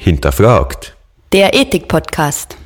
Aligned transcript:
hinterfragt. 0.00 0.94
Der 1.34 1.52
Ethik-Podcast. 1.52 2.56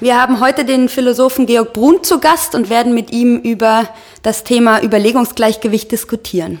Wir 0.00 0.20
haben 0.20 0.40
heute 0.40 0.64
den 0.64 0.88
Philosophen 0.88 1.46
Georg 1.46 1.72
Brun 1.72 2.02
zu 2.02 2.18
Gast 2.18 2.56
und 2.56 2.70
werden 2.70 2.92
mit 2.92 3.12
ihm 3.12 3.38
über 3.38 3.88
das 4.24 4.42
Thema 4.42 4.82
Überlegungsgleichgewicht 4.82 5.92
diskutieren. 5.92 6.60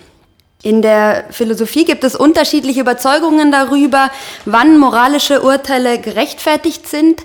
In 0.62 0.80
der 0.80 1.24
Philosophie 1.30 1.84
gibt 1.84 2.04
es 2.04 2.14
unterschiedliche 2.14 2.80
Überzeugungen 2.80 3.50
darüber, 3.50 4.10
wann 4.44 4.78
moralische 4.78 5.42
Urteile 5.42 5.98
gerechtfertigt 5.98 6.88
sind, 6.88 7.22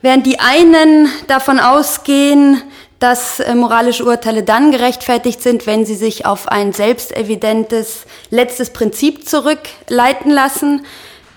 während 0.00 0.26
die 0.26 0.38
einen 0.38 1.08
davon 1.26 1.58
ausgehen, 1.58 2.62
dass 3.02 3.40
äh, 3.40 3.54
moralische 3.54 4.04
Urteile 4.04 4.44
dann 4.44 4.70
gerechtfertigt 4.70 5.42
sind, 5.42 5.66
wenn 5.66 5.84
sie 5.84 5.96
sich 5.96 6.24
auf 6.24 6.46
ein 6.48 6.72
selbstevidentes 6.72 8.06
letztes 8.30 8.70
Prinzip 8.70 9.28
zurückleiten 9.28 10.30
lassen. 10.30 10.86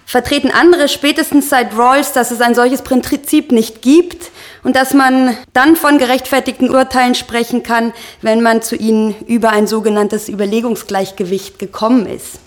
Vertreten 0.06 0.52
andere 0.52 0.88
spätestens 0.88 1.50
seit 1.50 1.76
Rawls, 1.76 2.12
dass 2.12 2.30
es 2.30 2.40
ein 2.42 2.54
solches 2.54 2.84
Prinzip 2.84 3.52
nicht 3.52 3.82
gibt 3.82 4.30
und 4.64 4.76
dass 4.76 4.94
man 4.94 5.36
dann 5.54 5.76
von 5.76 5.98
gerechtfertigten 5.98 6.70
Urteilen 6.70 7.16
sprechen 7.16 7.64
kann, 7.64 7.94
wenn 8.22 8.44
man 8.44 8.62
zu 8.62 8.76
ihnen 8.76 9.16
über 9.26 9.50
ein 9.50 9.66
sogenanntes 9.66 10.30
Überlegungsgleichgewicht 10.30 11.58
gekommen 11.58 12.06
ist. 12.06 12.40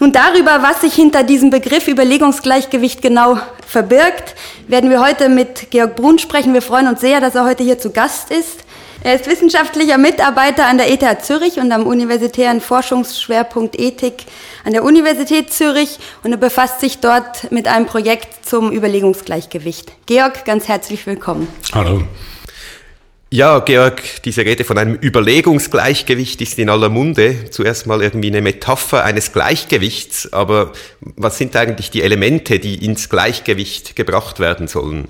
Nun 0.00 0.12
darüber, 0.12 0.62
was 0.62 0.80
sich 0.82 0.94
hinter 0.94 1.24
diesem 1.24 1.50
Begriff 1.50 1.88
Überlegungsgleichgewicht 1.88 3.02
genau 3.02 3.38
verbirgt, 3.66 4.36
werden 4.68 4.90
wir 4.90 5.00
heute 5.00 5.28
mit 5.28 5.70
Georg 5.70 5.96
Brun 5.96 6.18
sprechen. 6.18 6.54
Wir 6.54 6.62
freuen 6.62 6.86
uns 6.86 7.00
sehr, 7.00 7.20
dass 7.20 7.34
er 7.34 7.44
heute 7.44 7.64
hier 7.64 7.78
zu 7.78 7.90
Gast 7.90 8.30
ist. 8.30 8.64
Er 9.02 9.14
ist 9.14 9.26
wissenschaftlicher 9.26 9.96
Mitarbeiter 9.96 10.66
an 10.66 10.76
der 10.76 10.90
ETH 10.90 11.24
Zürich 11.24 11.58
und 11.58 11.70
am 11.72 11.86
universitären 11.86 12.60
Forschungsschwerpunkt 12.60 13.78
Ethik 13.78 14.24
an 14.64 14.72
der 14.72 14.82
Universität 14.84 15.52
Zürich 15.52 15.98
und 16.24 16.32
er 16.32 16.38
befasst 16.38 16.80
sich 16.80 16.98
dort 16.98 17.50
mit 17.50 17.68
einem 17.68 17.86
Projekt 17.86 18.44
zum 18.44 18.72
Überlegungsgleichgewicht. 18.72 19.92
Georg, 20.06 20.44
ganz 20.44 20.68
herzlich 20.68 21.06
willkommen. 21.06 21.48
Hallo. 21.72 22.02
Ja, 23.30 23.58
Georg, 23.58 24.22
diese 24.24 24.46
Rede 24.46 24.64
von 24.64 24.78
einem 24.78 24.94
Überlegungsgleichgewicht 24.94 26.40
ist 26.40 26.58
in 26.58 26.70
aller 26.70 26.88
Munde. 26.88 27.50
Zuerst 27.50 27.86
mal 27.86 28.00
irgendwie 28.02 28.28
eine 28.28 28.40
Metapher 28.40 29.04
eines 29.04 29.34
Gleichgewichts, 29.34 30.32
aber 30.32 30.72
was 31.00 31.36
sind 31.36 31.54
eigentlich 31.54 31.90
die 31.90 32.00
Elemente, 32.00 32.58
die 32.58 32.82
ins 32.82 33.10
Gleichgewicht 33.10 33.96
gebracht 33.96 34.40
werden 34.40 34.66
sollen? 34.66 35.08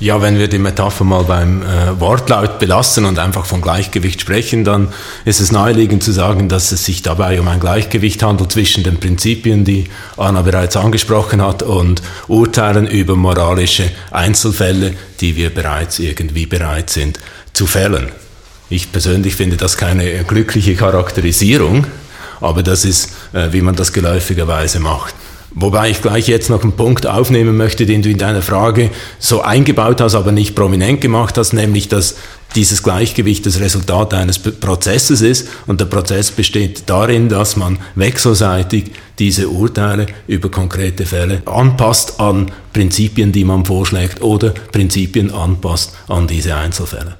Ja, 0.00 0.20
wenn 0.20 0.38
wir 0.38 0.48
die 0.48 0.58
Metapher 0.58 1.04
mal 1.04 1.24
beim 1.24 1.62
äh, 1.62 2.00
Wortlaut 2.00 2.58
belassen 2.58 3.04
und 3.04 3.20
einfach 3.20 3.44
von 3.44 3.60
Gleichgewicht 3.60 4.20
sprechen, 4.20 4.64
dann 4.64 4.88
ist 5.24 5.38
es 5.38 5.52
naheliegend 5.52 6.02
zu 6.02 6.10
sagen, 6.10 6.48
dass 6.48 6.72
es 6.72 6.84
sich 6.84 7.02
dabei 7.02 7.38
um 7.38 7.46
ein 7.46 7.60
Gleichgewicht 7.60 8.20
handelt 8.22 8.50
zwischen 8.50 8.82
den 8.82 8.98
Prinzipien, 8.98 9.64
die 9.64 9.84
Anna 10.16 10.42
bereits 10.42 10.76
angesprochen 10.76 11.40
hat, 11.40 11.62
und 11.62 12.02
Urteilen 12.26 12.88
über 12.88 13.14
moralische 13.14 13.92
Einzelfälle, 14.10 14.94
die 15.20 15.36
wir 15.36 15.50
bereits 15.50 16.00
irgendwie 16.00 16.46
bereit 16.46 16.90
sind 16.90 17.20
zu 17.52 17.66
fällen. 17.66 18.08
Ich 18.70 18.90
persönlich 18.90 19.36
finde 19.36 19.56
das 19.56 19.76
keine 19.76 20.24
glückliche 20.24 20.74
Charakterisierung, 20.74 21.86
aber 22.40 22.62
das 22.62 22.84
ist, 22.84 23.10
äh, 23.32 23.52
wie 23.52 23.60
man 23.60 23.76
das 23.76 23.92
geläufigerweise 23.92 24.80
macht. 24.80 25.14
Wobei 25.54 25.90
ich 25.90 26.00
gleich 26.00 26.28
jetzt 26.28 26.48
noch 26.48 26.62
einen 26.62 26.72
Punkt 26.72 27.06
aufnehmen 27.06 27.56
möchte, 27.56 27.84
den 27.84 28.00
du 28.00 28.08
in 28.08 28.16
deiner 28.16 28.40
Frage 28.40 28.90
so 29.18 29.42
eingebaut 29.42 30.00
hast, 30.00 30.14
aber 30.14 30.32
nicht 30.32 30.54
prominent 30.54 31.02
gemacht 31.02 31.36
hast, 31.36 31.52
nämlich 31.52 31.88
dass 31.88 32.16
dieses 32.54 32.82
Gleichgewicht 32.82 33.44
das 33.44 33.60
Resultat 33.60 34.14
eines 34.14 34.38
Prozesses 34.38 35.20
ist 35.20 35.48
und 35.66 35.80
der 35.80 35.86
Prozess 35.86 36.30
besteht 36.30 36.84
darin, 36.86 37.28
dass 37.28 37.56
man 37.56 37.78
wechselseitig 37.94 38.92
diese 39.18 39.48
Urteile 39.48 40.06
über 40.26 40.50
konkrete 40.50 41.04
Fälle 41.04 41.42
anpasst 41.46 42.18
an 42.20 42.50
Prinzipien, 42.72 43.32
die 43.32 43.44
man 43.44 43.64
vorschlägt 43.64 44.22
oder 44.22 44.50
Prinzipien 44.50 45.30
anpasst 45.30 45.94
an 46.08 46.26
diese 46.26 46.56
Einzelfälle. 46.56 47.16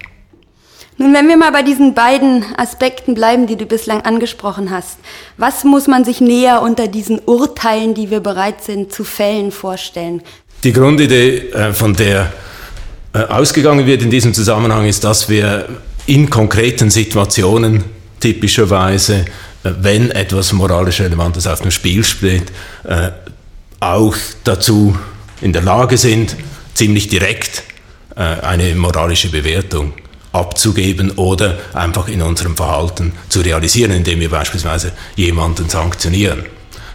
Nun, 0.99 1.15
wenn 1.15 1.27
wir 1.27 1.37
mal 1.37 1.53
bei 1.53 1.63
diesen 1.63 1.95
beiden 1.95 2.45
Aspekten 2.57 3.15
bleiben, 3.15 3.47
die 3.47 3.57
du 3.57 3.65
bislang 3.65 4.03
angesprochen 4.03 4.71
hast, 4.71 4.99
was 5.39 5.65
muss 5.65 5.87
man 5.87 6.05
sich 6.05 6.21
näher 6.21 6.61
unter 6.63 6.87
diesen 6.87 7.19
Urteilen, 7.25 7.95
die 7.95 8.11
wir 8.11 8.21
bereit 8.21 8.63
sind 8.63 8.93
zu 8.93 9.03
fällen, 9.03 9.53
vorstellen? 9.53 10.23
Die 10.65 10.73
Grundidee, 10.73 11.51
äh, 11.51 11.73
von 11.73 11.95
der 11.95 12.33
äh, 13.15 13.19
ausgegangen 13.19 13.87
wird 13.87 14.03
in 14.03 14.11
diesem 14.11 14.35
Zusammenhang, 14.35 14.87
ist, 14.87 15.03
dass 15.03 15.29
wir 15.29 15.69
in 16.07 16.29
konkreten 16.29 16.91
Situationen 16.91 17.85
typischerweise, 18.21 19.25
äh, 19.65 19.71
wenn 19.81 20.11
etwas 20.11 20.53
moralisch 20.53 21.01
Relevantes 21.01 21.47
auf 21.47 21.63
dem 21.63 21.71
Spiel 21.71 22.05
steht, 22.05 22.53
auch 23.81 24.17
dazu 24.45 24.97
in 25.41 25.53
der 25.53 25.63
Lage 25.63 25.97
sind, 25.97 26.37
ziemlich 26.75 27.09
direkt 27.09 27.65
eine 28.15 28.75
moralische 28.75 29.31
Bewertung 29.31 29.93
abzugeben 30.33 31.13
oder 31.13 31.59
einfach 31.75 32.09
in 32.09 32.23
unserem 32.23 32.57
Verhalten 32.57 33.13
zu 33.29 33.41
realisieren, 33.41 33.93
indem 33.93 34.21
wir 34.21 34.31
beispielsweise 34.31 34.93
jemanden 35.17 35.69
sanktionieren. 35.69 36.45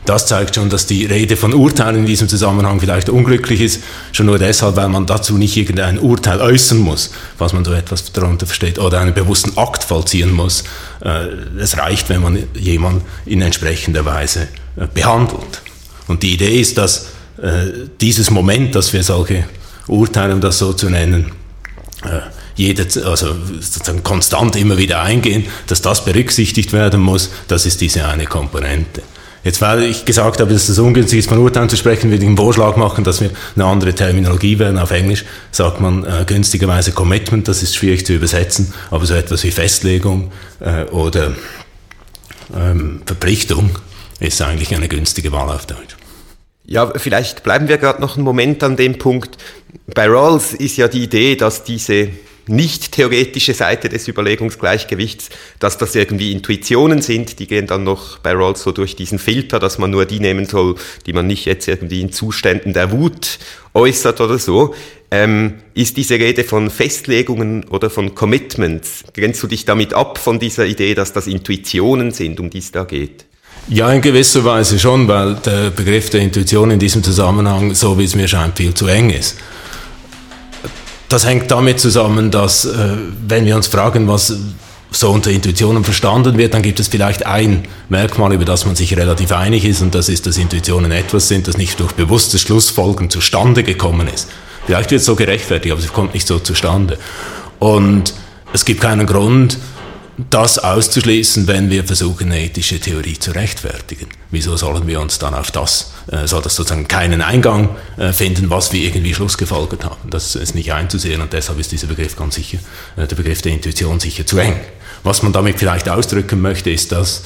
Das 0.07 0.25
zeigt 0.25 0.55
schon, 0.55 0.69
dass 0.69 0.85
die 0.85 1.05
Rede 1.05 1.35
von 1.35 1.53
Urteilen 1.53 1.97
in 1.97 2.05
diesem 2.05 2.29
Zusammenhang 2.29 2.79
vielleicht 2.79 3.09
unglücklich 3.09 3.59
ist, 3.59 3.83
schon 4.13 4.27
nur 4.27 4.39
deshalb, 4.39 4.77
weil 4.77 4.87
man 4.87 5.05
dazu 5.05 5.37
nicht 5.37 5.57
irgendein 5.57 5.99
Urteil 5.99 6.39
äußern 6.39 6.77
muss, 6.77 7.11
was 7.37 7.51
man 7.51 7.65
so 7.65 7.73
etwas 7.73 8.13
darunter 8.13 8.45
versteht, 8.45 8.79
oder 8.79 9.01
einen 9.01 9.13
bewussten 9.13 9.57
Akt 9.57 9.83
vollziehen 9.83 10.31
muss. 10.31 10.63
Äh, 11.03 11.59
es 11.59 11.77
reicht, 11.77 12.07
wenn 12.07 12.21
man 12.21 12.41
jemanden 12.53 13.01
in 13.25 13.41
entsprechender 13.41 14.05
Weise 14.05 14.47
äh, 14.77 14.87
behandelt. 14.93 15.61
Und 16.07 16.23
die 16.23 16.35
Idee 16.35 16.57
ist, 16.57 16.77
dass 16.77 17.07
äh, 17.41 17.89
dieses 17.99 18.31
Moment, 18.31 18.75
dass 18.75 18.93
wir 18.93 19.03
solche 19.03 19.43
Urteile, 19.87 20.33
um 20.33 20.39
das 20.39 20.57
so 20.57 20.71
zu 20.71 20.89
nennen, 20.89 21.33
jede, 22.57 22.83
also 23.05 23.35
sozusagen 23.61 24.03
konstant 24.03 24.55
immer 24.55 24.77
wieder 24.77 25.01
eingehen, 25.01 25.45
dass 25.67 25.81
das 25.81 26.03
berücksichtigt 26.03 26.73
werden 26.73 26.99
muss, 26.99 27.29
das 27.47 27.65
ist 27.65 27.79
diese 27.79 28.05
eine 28.05 28.25
Komponente. 28.25 29.01
Jetzt, 29.43 29.61
weil 29.61 29.83
ich 29.83 30.03
gesagt 30.03 30.41
habe, 30.41 30.51
dass 30.51 30.67
es 30.67 30.77
ungünstig 30.77 31.19
ist, 31.19 31.29
von 31.29 31.37
Urteilen 31.37 31.69
zu 31.69 31.77
sprechen, 31.77 32.09
würde 32.09 32.23
ich 32.23 32.27
einen 32.27 32.35
Vorschlag 32.35 32.75
machen, 32.75 33.05
dass 33.05 33.21
wir 33.21 33.29
eine 33.55 33.63
andere 33.63 33.93
Terminologie 33.93 34.59
wählen. 34.59 34.77
Auf 34.77 34.91
Englisch 34.91 35.23
sagt 35.51 35.79
man 35.79 36.03
äh, 36.03 36.25
günstigerweise 36.25 36.91
Commitment, 36.91 37.47
das 37.47 37.63
ist 37.63 37.75
schwierig 37.75 38.05
zu 38.05 38.13
übersetzen, 38.13 38.73
aber 38.91 39.05
so 39.05 39.13
etwas 39.13 39.43
wie 39.45 39.51
Festlegung 39.51 40.31
äh, 40.59 40.83
oder 40.85 41.33
ähm, 42.53 43.03
Verpflichtung 43.05 43.69
ist 44.19 44.41
eigentlich 44.41 44.75
eine 44.75 44.89
günstige 44.89 45.31
Wahl 45.31 45.49
auf 45.49 45.65
Deutsch. 45.65 45.95
Ja, 46.65 46.91
vielleicht 46.97 47.43
bleiben 47.43 47.69
wir 47.69 47.77
gerade 47.77 48.01
noch 48.01 48.17
einen 48.17 48.25
Moment 48.25 48.61
an 48.63 48.75
dem 48.75 48.97
Punkt. 48.97 49.37
Bei 49.93 50.07
Rawls 50.07 50.53
ist 50.53 50.75
ja 50.75 50.89
die 50.89 51.03
Idee, 51.03 51.37
dass 51.37 51.63
diese 51.63 52.09
nicht 52.47 52.91
theoretische 52.91 53.53
Seite 53.53 53.89
des 53.89 54.07
Überlegungsgleichgewichts, 54.07 55.29
dass 55.59 55.77
das 55.77 55.95
irgendwie 55.95 56.31
Intuitionen 56.31 57.01
sind, 57.01 57.39
die 57.39 57.47
gehen 57.47 57.67
dann 57.67 57.83
noch 57.83 58.19
bei 58.19 58.31
Rawls 58.31 58.63
so 58.63 58.71
durch 58.71 58.95
diesen 58.95 59.19
Filter, 59.19 59.59
dass 59.59 59.77
man 59.77 59.91
nur 59.91 60.05
die 60.05 60.19
nehmen 60.19 60.45
soll, 60.45 60.75
die 61.05 61.13
man 61.13 61.27
nicht 61.27 61.45
jetzt 61.45 61.67
irgendwie 61.67 62.01
in 62.01 62.11
Zuständen 62.11 62.73
der 62.73 62.91
Wut 62.91 63.39
äußert 63.73 64.21
oder 64.21 64.39
so. 64.39 64.73
Ähm, 65.09 65.55
ist 65.73 65.95
diese 65.95 66.15
Rede 66.15 66.43
von 66.43 66.69
Festlegungen 66.69 67.63
oder 67.65 67.89
von 67.89 68.13
Commitments, 68.13 69.05
grenzt 69.13 69.41
du 69.41 69.47
dich 69.47 69.63
damit 69.63 69.93
ab 69.93 70.17
von 70.17 70.37
dieser 70.37 70.65
Idee, 70.65 70.95
dass 70.95 71.13
das 71.13 71.27
Intuitionen 71.27 72.11
sind, 72.11 72.39
um 72.41 72.49
die 72.49 72.57
es 72.57 72.71
da 72.71 72.83
geht? 72.83 73.25
Ja, 73.69 73.91
in 73.91 74.01
gewisser 74.01 74.45
Weise 74.45 74.79
schon, 74.79 75.07
weil 75.07 75.35
der 75.35 75.71
Begriff 75.71 76.09
der 76.09 76.21
Intuition 76.21 76.71
in 76.71 76.79
diesem 76.79 77.03
Zusammenhang, 77.03 77.73
so 77.75 77.97
wie 77.99 78.05
es 78.05 78.15
mir 78.15 78.27
scheint, 78.27 78.57
viel 78.57 78.73
zu 78.73 78.87
eng 78.87 79.09
ist. 79.09 79.37
Das 81.09 81.25
hängt 81.25 81.49
damit 81.51 81.79
zusammen, 81.79 82.31
dass 82.31 82.65
äh, 82.65 82.97
wenn 83.25 83.45
wir 83.45 83.55
uns 83.55 83.67
fragen, 83.67 84.07
was 84.07 84.33
so 84.91 85.11
unter 85.11 85.31
Intuitionen 85.31 85.83
verstanden 85.83 86.37
wird, 86.37 86.53
dann 86.53 86.61
gibt 86.61 86.79
es 86.79 86.87
vielleicht 86.87 87.25
ein 87.25 87.67
Merkmal, 87.89 88.33
über 88.33 88.45
das 88.45 88.65
man 88.65 88.75
sich 88.75 88.95
relativ 88.97 89.31
einig 89.31 89.65
ist, 89.65 89.81
und 89.81 89.93
das 89.93 90.09
ist, 90.09 90.25
dass 90.25 90.37
Intuitionen 90.37 90.91
etwas 90.91 91.27
sind, 91.27 91.47
das 91.47 91.57
nicht 91.57 91.79
durch 91.79 91.93
bewusstes 91.93 92.41
Schlussfolgen 92.41 93.09
zustande 93.09 93.63
gekommen 93.63 94.07
ist. 94.13 94.29
Vielleicht 94.65 94.91
wird 94.91 94.99
es 94.99 95.05
so 95.05 95.15
gerechtfertigt, 95.15 95.71
aber 95.71 95.81
es 95.81 95.91
kommt 95.93 96.13
nicht 96.13 96.27
so 96.27 96.39
zustande. 96.39 96.97
Und 97.59 98.13
es 98.53 98.65
gibt 98.65 98.81
keinen 98.81 99.05
Grund, 99.05 99.57
das 100.17 100.57
auszuschließen, 100.57 101.47
wenn 101.47 101.69
wir 101.69 101.83
versuchen, 101.83 102.31
eine 102.31 102.43
ethische 102.43 102.79
Theorie 102.79 103.19
zu 103.19 103.31
rechtfertigen. 103.31 104.07
Wieso 104.31 104.57
sollen 104.57 104.87
wir 104.87 104.99
uns 104.99 105.19
dann 105.19 105.35
auf 105.35 105.51
das, 105.51 105.93
äh, 106.11 106.25
soll 106.25 106.41
das 106.41 106.55
sozusagen 106.55 106.87
keinen 106.87 107.21
Eingang 107.21 107.69
äh, 107.97 108.11
finden, 108.11 108.49
was 108.49 108.73
wir 108.73 108.81
irgendwie 108.81 109.13
schlussgefolgert 109.13 109.85
haben? 109.85 110.09
Das 110.09 110.35
ist 110.35 110.55
nicht 110.55 110.73
einzusehen 110.73 111.21
und 111.21 111.33
deshalb 111.33 111.59
ist 111.59 111.71
dieser 111.71 111.87
Begriff 111.87 112.15
ganz 112.15 112.35
sicher, 112.35 112.57
äh, 112.95 113.05
der 113.05 113.15
Begriff 113.15 113.43
der 113.43 113.51
Intuition 113.51 113.99
sicher 113.99 114.25
zu 114.25 114.39
eng. 114.39 114.59
Was 115.03 115.21
man 115.21 115.33
damit 115.33 115.59
vielleicht 115.59 115.87
ausdrücken 115.87 116.41
möchte, 116.41 116.71
ist, 116.71 116.91
dass 116.91 117.23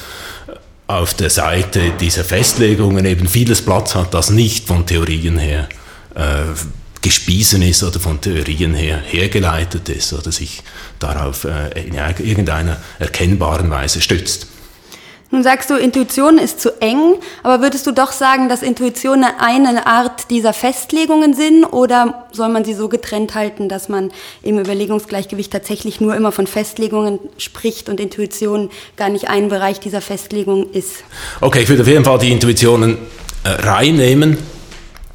auf 0.87 1.13
der 1.13 1.29
Seite 1.29 1.93
dieser 2.01 2.25
Festlegungen 2.25 3.05
eben 3.05 3.27
vieles 3.27 3.61
Platz 3.61 3.95
hat, 3.95 4.13
das 4.13 4.29
nicht 4.29 4.67
von 4.67 4.85
Theorien 4.85 5.37
her 5.37 5.69
äh, 6.15 6.43
gespiesen 7.01 7.61
ist 7.61 7.83
oder 7.83 7.99
von 7.99 8.21
Theorien 8.21 8.73
her 8.73 8.97
hergeleitet 8.97 9.89
ist 9.89 10.13
oder 10.13 10.31
sich 10.31 10.61
darauf 10.99 11.45
äh, 11.45 11.87
in 11.87 11.95
irgendeiner 11.95 12.77
erkennbaren 12.99 13.69
Weise 13.69 14.01
stützt. 14.01 14.47
Nun 15.33 15.43
sagst 15.43 15.69
du, 15.69 15.75
Intuition 15.75 16.37
ist 16.37 16.59
zu 16.59 16.81
eng, 16.81 17.15
aber 17.41 17.63
würdest 17.63 17.87
du 17.87 17.93
doch 17.93 18.11
sagen, 18.11 18.49
dass 18.49 18.61
Intuition 18.61 19.23
eine 19.23 19.87
Art 19.87 20.29
dieser 20.29 20.51
Festlegungen 20.51 21.33
sind 21.33 21.63
oder 21.63 22.27
soll 22.33 22.49
man 22.49 22.65
sie 22.65 22.73
so 22.73 22.89
getrennt 22.89 23.33
halten, 23.33 23.69
dass 23.69 23.87
man 23.87 24.11
im 24.43 24.59
Überlegungsgleichgewicht 24.59 25.49
tatsächlich 25.49 26.01
nur 26.01 26.15
immer 26.15 26.33
von 26.33 26.47
Festlegungen 26.47 27.19
spricht 27.37 27.87
und 27.87 28.01
Intuition 28.01 28.69
gar 28.97 29.07
nicht 29.07 29.29
ein 29.29 29.47
Bereich 29.47 29.79
dieser 29.79 30.01
Festlegung 30.01 30.69
ist? 30.73 31.05
Okay, 31.39 31.61
ich 31.61 31.69
würde 31.69 31.83
auf 31.83 31.87
jeden 31.87 32.03
Fall 32.03 32.19
die 32.19 32.31
Intuitionen 32.33 32.97
äh, 33.45 33.49
reinnehmen, 33.51 34.37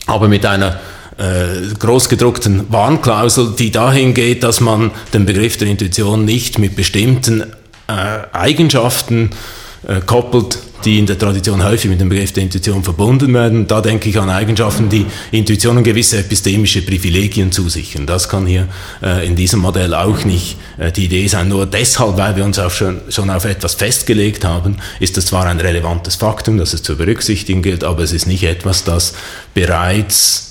aber 0.06 0.29
mit 0.29 0.47
einer 0.47 0.81
äh, 1.19 1.75
großgedruckten 1.79 2.71
Warnklausel, 2.71 3.55
die 3.59 3.71
dahin 3.71 4.15
geht, 4.15 4.43
dass 4.43 4.61
man 4.61 4.91
den 5.15 5.27
Begriff 5.27 5.57
der 5.57 5.69
Intuition 5.69 6.25
nicht 6.25 6.59
mit 6.59 6.77
bestimmten 6.77 7.43
äh, 7.89 7.93
Eigenschaften 8.33 9.31
äh, 9.87 10.01
koppelt, 10.01 10.59
die 10.85 10.99
in 10.99 11.07
der 11.07 11.19
Tradition 11.19 11.65
häufig 11.65 11.91
mit 11.91 12.01
dem 12.01 12.09
Begriff 12.09 12.33
der 12.33 12.43
Intuition 12.43 12.83
verbunden 12.83 13.33
werden. 13.33 13.67
Da 13.67 13.81
denke 13.81 14.09
ich 14.09 14.19
an 14.19 14.31
Eigenschaften, 14.31 14.89
die 14.89 15.07
Intuitionen 15.33 15.83
gewisse 15.83 16.19
epistemische 16.19 16.83
Privilegien 16.83 17.51
zusichern. 17.51 18.07
Das 18.07 18.29
kann 18.29 18.47
hier 18.47 18.69
äh, 19.03 19.27
in 19.27 19.37
diesem 19.37 19.61
Modell 19.61 19.95
auch 19.95 20.25
nicht 20.25 20.57
äh, 20.79 20.93
die 20.93 21.07
Idee 21.07 21.27
sein. 21.29 21.49
Nur 21.49 21.67
deshalb, 21.67 22.17
weil 22.17 22.37
wir 22.37 22.45
uns 22.45 22.59
auch 22.59 22.71
schon, 22.71 23.01
schon 23.09 23.31
auf 23.31 23.45
etwas 23.45 23.75
festgelegt 23.75 24.45
haben, 24.45 24.77
ist 25.01 25.17
das 25.17 25.27
zwar 25.27 25.47
ein 25.47 25.61
relevantes 25.61 26.17
Faktum, 26.17 26.59
das 26.59 26.75
es 26.75 26.83
zu 26.83 26.97
berücksichtigen 26.97 27.63
gilt, 27.63 27.85
aber 27.85 28.03
es 28.03 28.13
ist 28.13 28.27
nicht 28.27 28.43
etwas, 28.43 28.85
das 28.85 29.15
bereits 29.55 30.45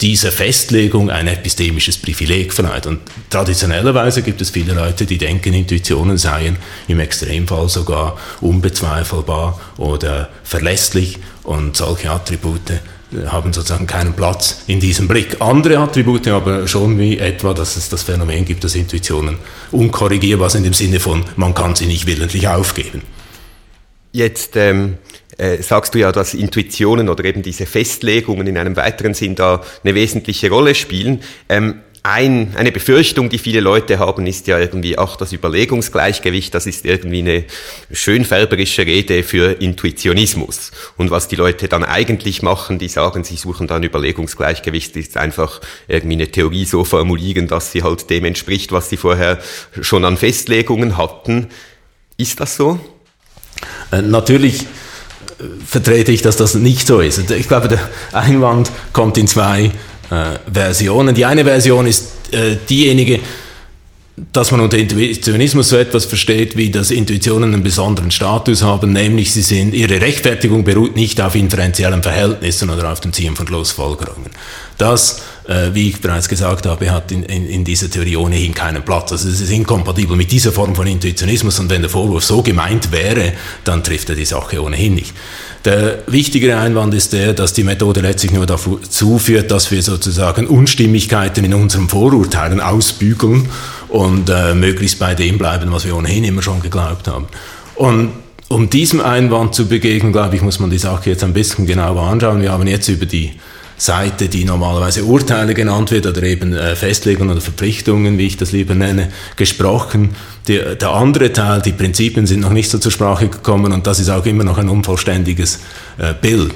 dieser 0.00 0.30
Festlegung 0.30 1.10
ein 1.10 1.26
epistemisches 1.26 1.98
Privileg 1.98 2.52
verleiht. 2.52 2.86
Und 2.86 3.00
traditionellerweise 3.30 4.22
gibt 4.22 4.40
es 4.40 4.50
viele 4.50 4.74
Leute, 4.74 5.06
die 5.06 5.18
denken, 5.18 5.54
Intuitionen 5.54 6.18
seien 6.18 6.56
im 6.86 7.00
Extremfall 7.00 7.68
sogar 7.68 8.16
unbezweifelbar 8.40 9.60
oder 9.76 10.30
verlässlich 10.44 11.18
und 11.42 11.76
solche 11.76 12.10
Attribute 12.10 12.70
äh, 12.70 13.26
haben 13.26 13.52
sozusagen 13.52 13.86
keinen 13.86 14.12
Platz 14.12 14.62
in 14.66 14.80
diesem 14.80 15.08
Blick. 15.08 15.40
Andere 15.40 15.78
Attribute 15.78 16.28
aber 16.28 16.68
schon 16.68 16.98
wie 16.98 17.18
etwa, 17.18 17.54
dass 17.54 17.76
es 17.76 17.88
das 17.88 18.02
Phänomen 18.02 18.44
gibt, 18.44 18.64
dass 18.64 18.74
Intuitionen 18.74 19.38
unkorrigierbar 19.72 20.50
sind 20.50 20.66
im 20.66 20.74
Sinne 20.74 21.00
von, 21.00 21.24
man 21.36 21.54
kann 21.54 21.74
sie 21.74 21.86
nicht 21.86 22.06
willentlich 22.06 22.48
aufgeben. 22.48 23.02
Jetzt 24.12 24.56
ähm, 24.56 24.98
äh, 25.38 25.62
sagst 25.62 25.94
du 25.94 25.98
ja, 25.98 26.12
dass 26.12 26.34
Intuitionen 26.34 27.08
oder 27.08 27.24
eben 27.24 27.42
diese 27.42 27.64
Festlegungen 27.64 28.46
in 28.46 28.58
einem 28.58 28.76
weiteren 28.76 29.14
Sinn 29.14 29.34
da 29.34 29.62
eine 29.82 29.94
wesentliche 29.94 30.50
Rolle 30.50 30.74
spielen. 30.74 31.22
Ähm, 31.48 31.80
ein, 32.02 32.54
eine 32.56 32.72
Befürchtung, 32.72 33.28
die 33.28 33.38
viele 33.38 33.60
Leute 33.60 33.98
haben, 33.98 34.26
ist 34.26 34.46
ja 34.46 34.58
irgendwie, 34.58 34.96
ach, 34.98 35.16
das 35.16 35.32
Überlegungsgleichgewicht, 35.32 36.54
das 36.54 36.66
ist 36.66 36.84
irgendwie 36.84 37.18
eine 37.18 37.44
schönfärberische 37.92 38.86
Rede 38.86 39.22
für 39.22 39.60
Intuitionismus. 39.60 40.70
Und 40.96 41.10
was 41.10 41.28
die 41.28 41.36
Leute 41.36 41.68
dann 41.68 41.84
eigentlich 41.84 42.42
machen, 42.42 42.78
die 42.78 42.88
sagen, 42.88 43.24
sie 43.24 43.36
suchen 43.36 43.66
dann 43.66 43.82
Überlegungsgleichgewicht, 43.82 44.96
ist 44.96 45.16
einfach 45.16 45.60
irgendwie 45.86 46.14
eine 46.14 46.28
Theorie 46.28 46.64
so 46.64 46.84
formulieren, 46.84 47.46
dass 47.46 47.72
sie 47.72 47.82
halt 47.82 48.08
dem 48.10 48.24
entspricht, 48.24 48.72
was 48.72 48.88
sie 48.88 48.96
vorher 48.96 49.38
schon 49.80 50.04
an 50.04 50.16
Festlegungen 50.16 50.96
hatten. 50.96 51.48
Ist 52.16 52.40
das 52.40 52.56
so? 52.56 52.80
Äh, 53.92 54.02
natürlich 54.02 54.66
vertrete 55.64 56.12
ich, 56.12 56.22
dass 56.22 56.36
das 56.36 56.54
nicht 56.54 56.86
so 56.86 57.00
ist. 57.00 57.30
Ich 57.30 57.48
glaube, 57.48 57.68
der 57.68 57.80
Einwand 58.12 58.70
kommt 58.92 59.18
in 59.18 59.28
zwei 59.28 59.70
äh, 60.10 60.38
Versionen. 60.52 61.14
Die 61.14 61.24
eine 61.24 61.44
Version 61.44 61.86
ist 61.86 62.12
äh, 62.32 62.56
diejenige, 62.68 63.20
dass 64.32 64.50
man 64.50 64.60
unter 64.60 64.76
Intuitionismus 64.76 65.68
so 65.68 65.76
etwas 65.76 66.04
versteht, 66.04 66.56
wie 66.56 66.70
dass 66.70 66.90
Intuitionen 66.90 67.54
einen 67.54 67.62
besonderen 67.62 68.10
Status 68.10 68.62
haben, 68.62 68.92
nämlich 68.92 69.32
sie 69.32 69.42
sind, 69.42 69.74
ihre 69.74 70.00
Rechtfertigung 70.00 70.64
beruht 70.64 70.96
nicht 70.96 71.20
auf 71.20 71.34
inferenziellen 71.36 72.02
Verhältnissen 72.02 72.70
oder 72.70 72.90
auf 72.90 73.00
dem 73.00 73.12
Ziehen 73.12 73.36
von 73.36 73.46
Schlussfolgerungen. 73.46 74.30
Das, 74.76 75.22
äh, 75.48 75.74
wie 75.74 75.88
ich 75.88 76.00
bereits 76.00 76.28
gesagt 76.28 76.66
habe, 76.66 76.90
hat 76.92 77.10
in, 77.10 77.22
in, 77.22 77.48
in 77.48 77.64
dieser 77.64 77.90
Theorie 77.90 78.16
ohnehin 78.16 78.52
keinen 78.52 78.82
Platz. 78.82 79.12
Also 79.12 79.28
es 79.28 79.40
ist 79.40 79.50
inkompatibel 79.50 80.16
mit 80.16 80.30
dieser 80.30 80.52
Form 80.52 80.74
von 80.74 80.86
Intuitionismus 80.86 81.58
und 81.58 81.70
wenn 81.70 81.80
der 81.80 81.90
Vorwurf 81.90 82.22
so 82.22 82.42
gemeint 82.42 82.92
wäre, 82.92 83.32
dann 83.64 83.82
trifft 83.82 84.10
er 84.10 84.14
die 84.14 84.26
Sache 84.26 84.62
ohnehin 84.62 84.94
nicht. 84.94 85.14
Der 85.64 86.00
wichtigere 86.06 86.58
Einwand 86.58 86.94
ist 86.94 87.14
der, 87.14 87.32
dass 87.32 87.54
die 87.54 87.64
Methode 87.64 88.00
letztlich 88.00 88.32
nur 88.32 88.46
dazu 88.46 89.18
führt, 89.18 89.50
dass 89.50 89.70
wir 89.70 89.82
sozusagen 89.82 90.46
Unstimmigkeiten 90.46 91.44
in 91.44 91.54
unseren 91.54 91.88
Vorurteilen 91.88 92.60
ausbügeln 92.60 93.48
und 93.88 94.28
äh, 94.28 94.54
möglichst 94.54 94.98
bei 94.98 95.14
dem 95.14 95.38
bleiben, 95.38 95.72
was 95.72 95.86
wir 95.86 95.96
ohnehin 95.96 96.24
immer 96.24 96.42
schon 96.42 96.60
geglaubt 96.60 97.08
haben. 97.08 97.26
Und 97.74 98.10
um 98.48 98.70
diesem 98.70 99.00
Einwand 99.00 99.54
zu 99.54 99.66
begegnen, 99.66 100.12
glaube 100.12 100.36
ich, 100.36 100.42
muss 100.42 100.58
man 100.58 100.70
die 100.70 100.78
Sache 100.78 101.10
jetzt 101.10 101.24
ein 101.24 101.32
bisschen 101.32 101.66
genauer 101.66 102.02
anschauen. 102.02 102.40
Wir 102.40 102.52
haben 102.52 102.66
jetzt 102.66 102.88
über 102.88 103.06
die 103.06 103.32
Seite, 103.78 104.28
die 104.28 104.44
normalerweise 104.44 105.04
Urteile 105.04 105.54
genannt 105.54 105.90
wird 105.90 106.06
oder 106.06 106.22
eben 106.24 106.52
äh, 106.52 106.74
Festlegungen 106.76 107.30
oder 107.30 107.40
Verpflichtungen, 107.40 108.18
wie 108.18 108.26
ich 108.26 108.36
das 108.36 108.52
lieber 108.52 108.74
nenne, 108.74 109.10
gesprochen. 109.36 110.16
Die, 110.48 110.58
der 110.58 110.90
andere 110.90 111.32
Teil, 111.32 111.62
die 111.62 111.72
Prinzipien 111.72 112.26
sind 112.26 112.40
noch 112.40 112.52
nicht 112.52 112.70
so 112.70 112.78
zur 112.78 112.92
Sprache 112.92 113.28
gekommen 113.28 113.72
und 113.72 113.86
das 113.86 114.00
ist 114.00 114.10
auch 114.10 114.26
immer 114.26 114.44
noch 114.44 114.58
ein 114.58 114.68
unvollständiges 114.68 115.60
äh, 115.98 116.12
Bild. 116.12 116.52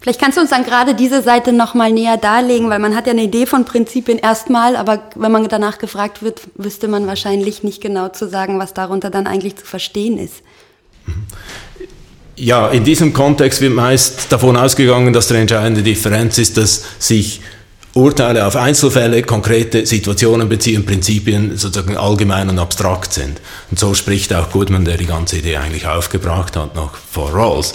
Vielleicht 0.00 0.20
kannst 0.20 0.36
du 0.36 0.42
uns 0.42 0.50
dann 0.50 0.64
gerade 0.64 0.94
diese 0.94 1.22
Seite 1.22 1.50
nochmal 1.50 1.90
näher 1.90 2.18
darlegen, 2.18 2.68
weil 2.68 2.78
man 2.78 2.94
hat 2.94 3.06
ja 3.06 3.14
eine 3.14 3.22
Idee 3.22 3.46
von 3.46 3.64
Prinzipien 3.64 4.18
erstmal, 4.18 4.76
aber 4.76 5.02
wenn 5.14 5.32
man 5.32 5.48
danach 5.48 5.78
gefragt 5.78 6.22
wird, 6.22 6.42
wüsste 6.56 6.88
man 6.88 7.06
wahrscheinlich 7.06 7.62
nicht 7.62 7.80
genau 7.80 8.10
zu 8.10 8.28
sagen, 8.28 8.58
was 8.58 8.74
darunter 8.74 9.08
dann 9.08 9.26
eigentlich 9.26 9.56
zu 9.56 9.64
verstehen 9.64 10.18
ist. 10.18 10.42
Ja, 12.36 12.68
in 12.68 12.82
diesem 12.82 13.12
Kontext 13.12 13.60
wird 13.60 13.74
meist 13.74 14.32
davon 14.32 14.56
ausgegangen, 14.56 15.12
dass 15.12 15.28
die 15.28 15.34
entscheidende 15.34 15.82
Differenz 15.82 16.38
ist, 16.38 16.56
dass 16.56 16.82
sich 16.98 17.40
Urteile 17.94 18.44
auf 18.44 18.56
Einzelfälle, 18.56 19.22
konkrete 19.22 19.86
Situationen 19.86 20.48
beziehen, 20.48 20.84
Prinzipien 20.84 21.56
sozusagen 21.56 21.96
allgemein 21.96 22.48
und 22.48 22.58
abstrakt 22.58 23.12
sind. 23.12 23.40
Und 23.70 23.78
so 23.78 23.94
spricht 23.94 24.34
auch 24.34 24.50
Goodman, 24.50 24.84
der 24.84 24.96
die 24.96 25.06
ganze 25.06 25.36
Idee 25.36 25.58
eigentlich 25.58 25.86
aufgebracht 25.86 26.56
hat, 26.56 26.74
noch 26.74 26.96
vor 26.96 27.32
Rawls. 27.32 27.74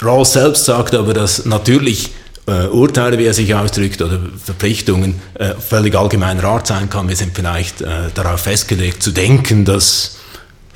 Rawls 0.00 0.32
selbst 0.32 0.64
sagt 0.64 0.94
aber, 0.94 1.12
dass 1.12 1.44
natürlich 1.44 2.12
äh, 2.46 2.66
Urteile, 2.68 3.18
wie 3.18 3.26
er 3.26 3.34
sich 3.34 3.54
ausdrückt, 3.54 4.00
oder 4.00 4.20
Verpflichtungen 4.42 5.20
äh, 5.34 5.52
völlig 5.54 5.94
allgemeiner 5.94 6.44
Art 6.44 6.66
sein 6.66 6.88
kann. 6.88 7.08
Wir 7.08 7.16
sind 7.16 7.34
vielleicht 7.34 7.82
äh, 7.82 7.86
darauf 8.14 8.40
festgelegt 8.40 9.02
zu 9.02 9.10
denken, 9.10 9.66
dass 9.66 10.15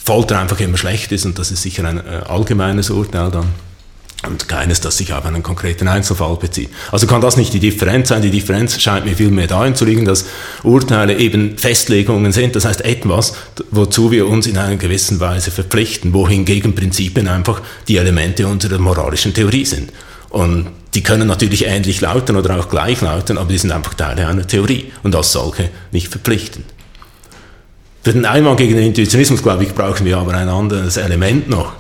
Folter 0.03 0.39
einfach 0.39 0.61
immer 0.61 0.77
schlecht 0.77 1.13
ist 1.13 1.27
und 1.27 1.39
das 1.39 1.51
ist 1.51 1.63
sicher 1.63 1.85
ein 1.85 1.99
äh, 1.99 2.23
allgemeines 2.29 2.91
Urteil 2.91 3.31
dann 3.31 3.47
und 4.27 4.49
keines, 4.49 4.81
das 4.81 4.99
sich 4.99 5.13
auf 5.15 5.25
einen 5.25 5.43
konkreten 5.43 5.89
Einzelfall 5.89 6.37
bezieht. 6.37 6.69
Also 6.93 7.07
kann 7.07 7.23
das 7.23 7.37
nicht 7.37 7.55
die 7.55 7.61
Differenz 7.61 8.09
sein. 8.09 8.21
Die 8.21 8.31
Differenz 8.31 8.81
scheint 8.81 9.07
mir 9.07 9.17
vielmehr 9.17 9.47
darin 9.47 9.75
zu 9.75 9.85
liegen, 9.85 10.05
dass 10.05 10.27
Urteile 10.63 11.17
eben 11.17 11.57
Festlegungen 11.57 12.33
sind, 12.33 12.55
das 12.55 12.65
heißt 12.67 12.83
etwas, 12.83 13.35
wozu 13.71 14.11
wir 14.11 14.27
uns 14.29 14.47
in 14.47 14.59
einer 14.59 14.77
gewissen 14.77 15.21
Weise 15.21 15.51
verpflichten, 15.51 16.13
wohingegen 16.13 16.75
Prinzipien 16.75 17.29
einfach 17.29 17.63
die 17.89 17.97
Elemente 17.97 18.47
unserer 18.47 18.79
moralischen 18.79 19.33
Theorie 19.33 19.65
sind. 19.65 19.91
Und 20.29 20.67
die 20.95 21.03
können 21.03 21.27
natürlich 21.27 21.67
ähnlich 21.67 22.01
lauten 22.01 22.37
oder 22.37 22.59
auch 22.59 22.69
gleich 22.69 23.01
lauten, 23.01 23.39
aber 23.39 23.51
die 23.51 23.59
sind 23.59 23.73
einfach 23.73 23.95
Teile 23.95 24.27
einer 24.27 24.47
Theorie 24.47 24.93
und 25.03 25.15
als 25.15 25.33
solche 25.33 25.71
nicht 25.93 26.09
verpflichtend. 26.09 26.67
Für 28.03 28.13
den 28.13 28.25
Einwand 28.25 28.57
gegen 28.59 28.77
den 28.77 28.87
Intuitionismus, 28.87 29.43
glaube 29.43 29.65
ich, 29.65 29.75
brauchen 29.75 30.07
wir 30.07 30.19
aber 30.19 30.35
ein 30.35 30.49
anderes 30.49 30.97
Element 30.97 31.49
noch. 31.51 31.73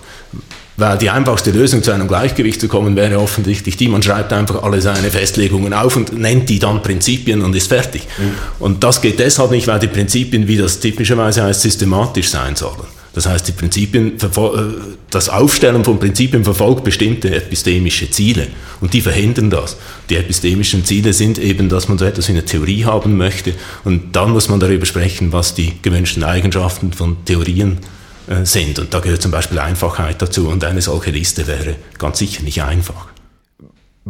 Weil 0.77 0.97
die 0.97 1.11
einfachste 1.11 1.50
Lösung 1.50 1.83
zu 1.83 1.93
einem 1.93 2.09
Gleichgewicht 2.09 2.61
zu 2.61 2.69
kommen 2.69 2.97
wäre 2.97 3.19
offensichtlich 3.19 3.77
die, 3.77 3.89
man 3.89 4.03
schreibt 4.03 4.33
einfach 4.33 4.62
alle 4.62 4.81
seine 4.81 5.11
Festlegungen 5.11 5.75
auf 5.75 5.97
und 5.97 6.19
nennt 6.19 6.49
die 6.49 6.59
dann 6.59 6.83
Prinzipien 6.83 7.43
und 7.43 7.55
ist 7.55 7.69
fertig. 7.69 8.07
Mhm. 8.17 8.33
Und 8.59 8.85
das 8.85 9.00
geht 9.03 9.19
deshalb 9.19 9.50
nicht, 9.50 9.67
weil 9.67 9.79
die 9.79 9.89
Prinzipien, 9.89 10.49
wie 10.49 10.57
das 10.57 10.81
typischerweise 10.81 11.43
heißt, 11.43 11.61
systematisch 11.61 12.29
sein 12.29 12.57
sollen. 12.57 12.87
Das 13.12 13.26
heißt, 13.26 13.49
die 13.49 13.52
Prinzipien, 13.52 14.14
äh, 14.14 14.29
das 15.11 15.29
Aufstellen 15.29 15.85
von 15.85 15.99
Prinzipien 15.99 16.45
verfolgt 16.45 16.85
bestimmte 16.85 17.35
epistemische 17.35 18.11
Ziele 18.11 18.47
und 18.81 18.95
die 18.95 19.00
verhindern 19.00 19.50
das. 19.50 19.76
Die 20.09 20.17
epistemischen 20.17 20.85
Ziele 20.85 21.12
sind 21.12 21.38
eben, 21.38 21.69
dass 21.69 21.88
man 21.88 21.99
so 21.99 22.05
etwas 22.05 22.29
wie 22.29 22.33
eine 22.33 22.45
Theorie 22.45 22.85
haben 22.85 23.17
möchte 23.17 23.55
und 23.85 24.14
dann 24.14 24.31
muss 24.31 24.49
man 24.49 24.61
darüber 24.61 24.87
sprechen, 24.87 25.33
was 25.33 25.55
die 25.55 25.73
gewünschten 25.83 26.23
Eigenschaften 26.23 26.93
von 26.93 27.25
Theorien 27.25 27.79
äh, 28.29 28.45
sind. 28.45 28.79
Und 28.79 28.95
da 28.95 29.00
gehört 29.00 29.23
zum 29.23 29.33
Beispiel 29.33 29.59
Einfachheit 29.59 30.23
dazu 30.23 30.49
und 30.49 30.64
eine 30.64 30.81
solche 30.81 31.11
Liste 31.11 31.47
wäre 31.47 31.76
ganz 31.99 32.19
sicher 32.19 32.43
nicht 32.43 32.62
einfach. 32.62 33.09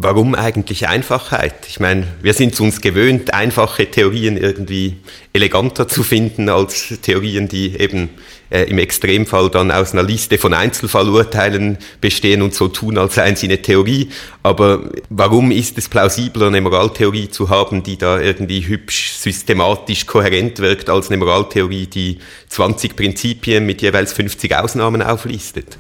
Warum 0.03 0.35
eigentlich 0.35 0.89
Einfachheit? 0.89 1.67
Ich 1.69 1.79
meine, 1.79 2.09
wir 2.23 2.33
sind 2.33 2.55
es 2.55 2.61
uns 2.61 2.81
gewöhnt, 2.81 3.35
einfache 3.35 3.91
Theorien 3.91 4.39
irgendwie 4.39 4.97
eleganter 5.35 5.89
zu 5.89 6.03
finden 6.03 6.49
als 6.49 6.99
Theorien, 7.03 7.49
die 7.49 7.79
eben 7.79 8.09
äh, 8.49 8.63
im 8.63 8.79
Extremfall 8.79 9.51
dann 9.51 9.71
aus 9.71 9.93
einer 9.93 10.03
Liste 10.03 10.39
von 10.39 10.55
Einzelfallurteilen 10.55 11.77
bestehen 12.01 12.41
und 12.41 12.55
so 12.55 12.69
tun, 12.69 12.97
als 12.97 13.17
seien 13.17 13.37
sie 13.37 13.45
eine 13.45 13.61
Theorie. 13.61 14.09
Aber 14.43 14.91
warum 15.11 15.51
ist 15.51 15.77
es 15.77 15.91
plausibler, 15.91 16.47
eine 16.47 16.63
Moraltheorie 16.63 17.29
zu 17.29 17.51
haben, 17.51 17.83
die 17.83 17.99
da 17.99 18.19
irgendwie 18.19 18.67
hübsch, 18.67 19.13
systematisch, 19.13 20.07
kohärent 20.07 20.61
wirkt, 20.61 20.89
als 20.89 21.09
eine 21.09 21.19
Moraltheorie, 21.19 21.89
die 21.89 22.21
20 22.49 22.97
Prinzipien 22.97 23.67
mit 23.67 23.83
jeweils 23.83 24.15
50 24.15 24.57
Ausnahmen 24.57 25.03
auflistet? 25.03 25.77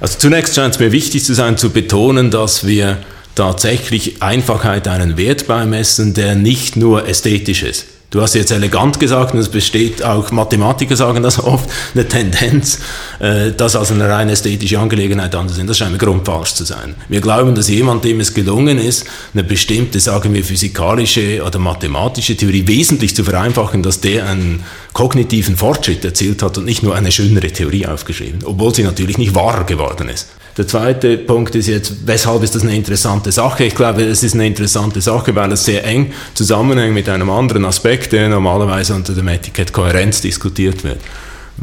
Also 0.00 0.18
zunächst 0.18 0.54
scheint 0.54 0.74
es 0.74 0.80
mir 0.80 0.92
wichtig 0.92 1.24
zu 1.24 1.34
sein, 1.34 1.56
zu 1.56 1.70
betonen, 1.70 2.30
dass 2.30 2.66
wir 2.66 2.98
tatsächlich 3.34 4.22
Einfachheit 4.22 4.88
einen 4.88 5.16
Wert 5.16 5.46
beimessen, 5.46 6.14
der 6.14 6.34
nicht 6.34 6.76
nur 6.76 7.08
ästhetisch 7.08 7.62
ist. 7.62 7.86
Du 8.12 8.20
hast 8.20 8.34
jetzt 8.34 8.52
elegant 8.52 9.00
gesagt, 9.00 9.32
und 9.32 9.40
es 9.40 9.48
besteht 9.48 10.04
auch, 10.04 10.30
Mathematiker 10.32 10.96
sagen 10.96 11.22
das 11.22 11.42
oft, 11.42 11.70
eine 11.94 12.06
Tendenz, 12.06 12.78
äh, 13.20 13.52
das 13.56 13.74
als 13.74 13.90
eine 13.90 14.06
rein 14.06 14.28
ästhetische 14.28 14.78
Angelegenheit 14.78 15.34
anzusehen. 15.34 15.66
Das 15.66 15.78
scheint 15.78 15.92
mir 15.92 15.98
grundfalsch 15.98 16.52
zu 16.52 16.64
sein. 16.64 16.94
Wir 17.08 17.22
glauben, 17.22 17.54
dass 17.54 17.70
jemand, 17.70 18.04
dem 18.04 18.20
es 18.20 18.34
gelungen 18.34 18.78
ist, 18.78 19.06
eine 19.32 19.42
bestimmte, 19.44 19.98
sagen 19.98 20.34
wir, 20.34 20.44
physikalische 20.44 21.42
oder 21.42 21.58
mathematische 21.58 22.36
Theorie 22.36 22.68
wesentlich 22.68 23.16
zu 23.16 23.24
vereinfachen, 23.24 23.82
dass 23.82 24.02
der 24.02 24.28
einen 24.28 24.62
kognitiven 24.92 25.56
Fortschritt 25.56 26.04
erzielt 26.04 26.42
hat 26.42 26.58
und 26.58 26.66
nicht 26.66 26.82
nur 26.82 26.94
eine 26.94 27.12
schönere 27.12 27.50
Theorie 27.50 27.86
aufgeschrieben, 27.86 28.40
obwohl 28.44 28.74
sie 28.74 28.82
natürlich 28.82 29.16
nicht 29.16 29.34
wahr 29.34 29.64
geworden 29.64 30.10
ist. 30.10 30.28
Der 30.56 30.68
zweite 30.68 31.16
Punkt 31.16 31.54
ist 31.54 31.66
jetzt, 31.66 32.06
weshalb 32.06 32.42
ist 32.42 32.54
das 32.54 32.62
eine 32.62 32.76
interessante 32.76 33.32
Sache? 33.32 33.64
Ich 33.64 33.74
glaube, 33.74 34.02
es 34.02 34.22
ist 34.22 34.34
eine 34.34 34.46
interessante 34.46 35.00
Sache, 35.00 35.34
weil 35.34 35.50
es 35.52 35.64
sehr 35.64 35.84
eng 35.84 36.12
zusammenhängt 36.34 36.94
mit 36.94 37.08
einem 37.08 37.30
anderen 37.30 37.64
Aspekt, 37.64 38.12
der 38.12 38.28
normalerweise 38.28 38.94
unter 38.94 39.14
dem 39.14 39.28
Etikett 39.28 39.72
Kohärenz 39.72 40.20
diskutiert 40.20 40.84
wird. 40.84 40.98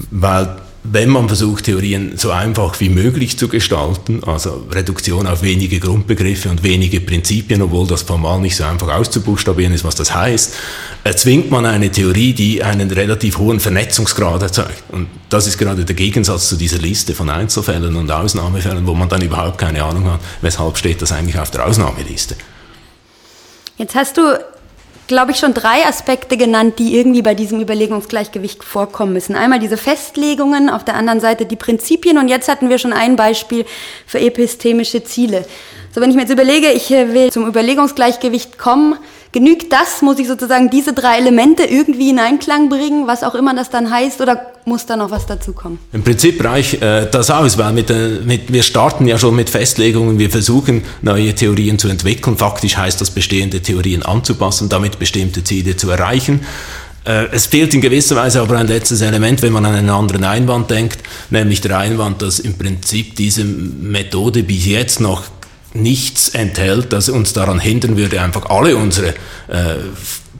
Weil 0.09 0.55
wenn 0.83 1.09
man 1.09 1.27
versucht, 1.27 1.65
Theorien 1.65 2.13
so 2.17 2.31
einfach 2.31 2.79
wie 2.79 2.89
möglich 2.89 3.37
zu 3.37 3.47
gestalten, 3.47 4.23
also 4.23 4.65
Reduktion 4.71 5.27
auf 5.27 5.41
wenige 5.41 5.79
Grundbegriffe 5.79 6.49
und 6.49 6.63
wenige 6.63 7.01
Prinzipien, 7.01 7.61
obwohl 7.61 7.85
das 7.85 8.03
formal 8.03 8.39
nicht 8.39 8.55
so 8.55 8.63
einfach 8.63 8.87
auszubuchstabieren 8.87 9.73
ist, 9.73 9.83
was 9.83 9.95
das 9.95 10.15
heißt, 10.15 10.55
erzwingt 11.03 11.51
man 11.51 11.65
eine 11.65 11.91
Theorie, 11.91 12.33
die 12.33 12.63
einen 12.63 12.89
relativ 12.91 13.37
hohen 13.37 13.59
Vernetzungsgrad 13.59 14.41
erzeugt. 14.41 14.83
Und 14.89 15.07
das 15.29 15.47
ist 15.47 15.57
gerade 15.57 15.83
der 15.83 15.95
Gegensatz 15.95 16.47
zu 16.47 16.55
dieser 16.55 16.79
Liste 16.79 17.13
von 17.13 17.29
Einzelfällen 17.29 17.95
und 17.95 18.09
Ausnahmefällen, 18.09 18.87
wo 18.87 18.93
man 18.93 19.09
dann 19.09 19.21
überhaupt 19.21 19.57
keine 19.57 19.83
Ahnung 19.83 20.05
hat, 20.05 20.21
weshalb 20.41 20.77
steht 20.77 21.01
das 21.01 21.11
eigentlich 21.11 21.37
auf 21.37 21.51
der 21.51 21.65
Ausnahmeliste. 21.65 22.35
Jetzt 23.77 23.95
hast 23.95 24.17
du 24.17 24.37
glaube 25.09 25.31
ich, 25.31 25.37
schon 25.37 25.55
drei 25.55 25.85
Aspekte 25.85 26.37
genannt, 26.37 26.77
die 26.77 26.95
irgendwie 26.95 27.23
bei 27.23 27.33
diesem 27.33 27.59
Überlegungsgleichgewicht 27.59 28.63
vorkommen 28.63 29.11
müssen. 29.11 29.35
Einmal 29.35 29.59
diese 29.59 29.75
Festlegungen, 29.75 30.69
auf 30.69 30.85
der 30.85 30.95
anderen 30.95 31.19
Seite 31.19 31.45
die 31.45 31.55
Prinzipien 31.55 32.19
und 32.19 32.27
jetzt 32.29 32.47
hatten 32.47 32.69
wir 32.69 32.77
schon 32.77 32.93
ein 32.93 33.15
Beispiel 33.15 33.65
für 34.05 34.19
epistemische 34.19 35.03
Ziele. 35.03 35.45
So, 35.93 35.99
wenn 35.99 36.11
ich 36.11 36.15
mir 36.15 36.21
jetzt 36.21 36.31
überlege, 36.31 36.71
ich 36.71 36.91
äh, 36.91 37.11
will 37.13 37.31
zum 37.31 37.47
Überlegungsgleichgewicht 37.47 38.59
kommen, 38.59 38.97
genügt 39.31 39.71
das? 39.71 40.01
Muss 40.01 40.19
ich 40.19 40.27
sozusagen 40.27 40.69
diese 40.69 40.93
drei 40.93 41.17
Elemente 41.17 41.63
irgendwie 41.63 42.09
in 42.09 42.19
Einklang 42.19 42.69
bringen, 42.69 43.07
was 43.07 43.23
auch 43.23 43.35
immer 43.35 43.53
das 43.55 43.69
dann 43.69 43.91
heißt, 43.91 44.21
oder 44.21 44.53
muss 44.65 44.85
da 44.85 44.95
noch 44.95 45.11
was 45.11 45.25
dazu 45.25 45.53
kommen? 45.53 45.79
Im 45.93 46.03
Prinzip 46.03 46.43
reicht 46.43 46.81
äh, 46.81 47.09
das 47.09 47.29
aus, 47.29 47.57
weil 47.57 47.73
mit, 47.73 47.89
äh, 47.89 48.19
mit, 48.23 48.51
wir 48.51 48.63
starten 48.63 49.07
ja 49.07 49.17
schon 49.17 49.35
mit 49.35 49.49
Festlegungen, 49.49 50.19
wir 50.19 50.29
versuchen 50.29 50.83
neue 51.01 51.33
Theorien 51.33 51.79
zu 51.79 51.87
entwickeln. 51.87 52.37
Faktisch 52.37 52.77
heißt 52.77 53.01
das, 53.01 53.11
bestehende 53.11 53.61
Theorien 53.61 54.03
anzupassen, 54.03 54.69
damit 54.69 54.99
bestimmte 54.99 55.43
Ziele 55.43 55.75
zu 55.75 55.89
erreichen. 55.89 56.41
Äh, 57.05 57.27
es 57.31 57.45
fehlt 57.45 57.73
in 57.73 57.81
gewisser 57.81 58.15
Weise 58.15 58.41
aber 58.41 58.57
ein 58.57 58.67
letztes 58.67 59.01
Element, 59.01 59.41
wenn 59.41 59.53
man 59.53 59.65
an 59.65 59.75
einen 59.75 59.89
anderen 59.89 60.23
Einwand 60.23 60.69
denkt, 60.69 60.99
nämlich 61.29 61.61
der 61.61 61.77
Einwand, 61.77 62.21
dass 62.21 62.39
im 62.39 62.57
Prinzip 62.57 63.15
diese 63.15 63.43
Methode 63.43 64.43
bis 64.43 64.65
jetzt 64.65 64.99
noch 64.99 65.23
nichts 65.73 66.29
enthält, 66.29 66.93
das 66.93 67.09
uns 67.09 67.33
daran 67.33 67.59
hindern 67.59 67.97
würde, 67.97 68.21
einfach 68.21 68.49
alle 68.49 68.75
unsere 68.75 69.09
äh, 69.47 69.75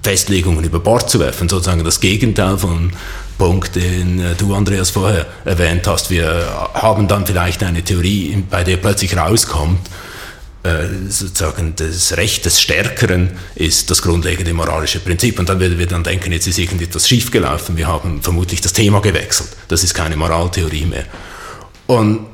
Festlegungen 0.01 0.63
über 0.63 0.79
Bord 0.79 1.09
zu 1.09 1.19
werfen. 1.19 1.49
Sozusagen 1.49 1.83
das 1.83 1.99
Gegenteil 1.99 2.57
von 2.57 2.91
Punkt, 3.37 3.75
den 3.75 4.19
äh, 4.19 4.35
du, 4.35 4.53
Andreas, 4.53 4.89
vorher 4.91 5.25
erwähnt 5.45 5.87
hast. 5.87 6.09
Wir 6.09 6.69
haben 6.73 7.07
dann 7.07 7.25
vielleicht 7.25 7.63
eine 7.63 7.83
Theorie, 7.83 8.43
bei 8.49 8.63
der 8.63 8.77
plötzlich 8.77 9.15
rauskommt, 9.15 9.79
äh, 10.63 10.87
sozusagen 11.07 11.73
das 11.77 12.17
Recht 12.17 12.45
des 12.45 12.59
Stärkeren 12.59 13.31
ist 13.55 13.89
das 13.89 14.01
grundlegende 14.01 14.53
moralische 14.53 14.99
Prinzip. 14.99 15.39
Und 15.39 15.47
dann 15.47 15.59
werden 15.59 15.79
wir 15.79 15.87
dann 15.87 16.03
denken, 16.03 16.31
jetzt 16.31 16.47
ist 16.47 16.59
irgendetwas 16.59 17.07
schiefgelaufen, 17.07 17.77
wir 17.77 17.87
haben 17.87 18.21
vermutlich 18.21 18.61
das 18.61 18.73
Thema 18.73 18.99
gewechselt. 18.99 19.49
Das 19.69 19.83
ist 19.83 19.93
keine 19.93 20.17
Moraltheorie 20.17 20.85
mehr. 20.85 21.05
Und 21.87 22.25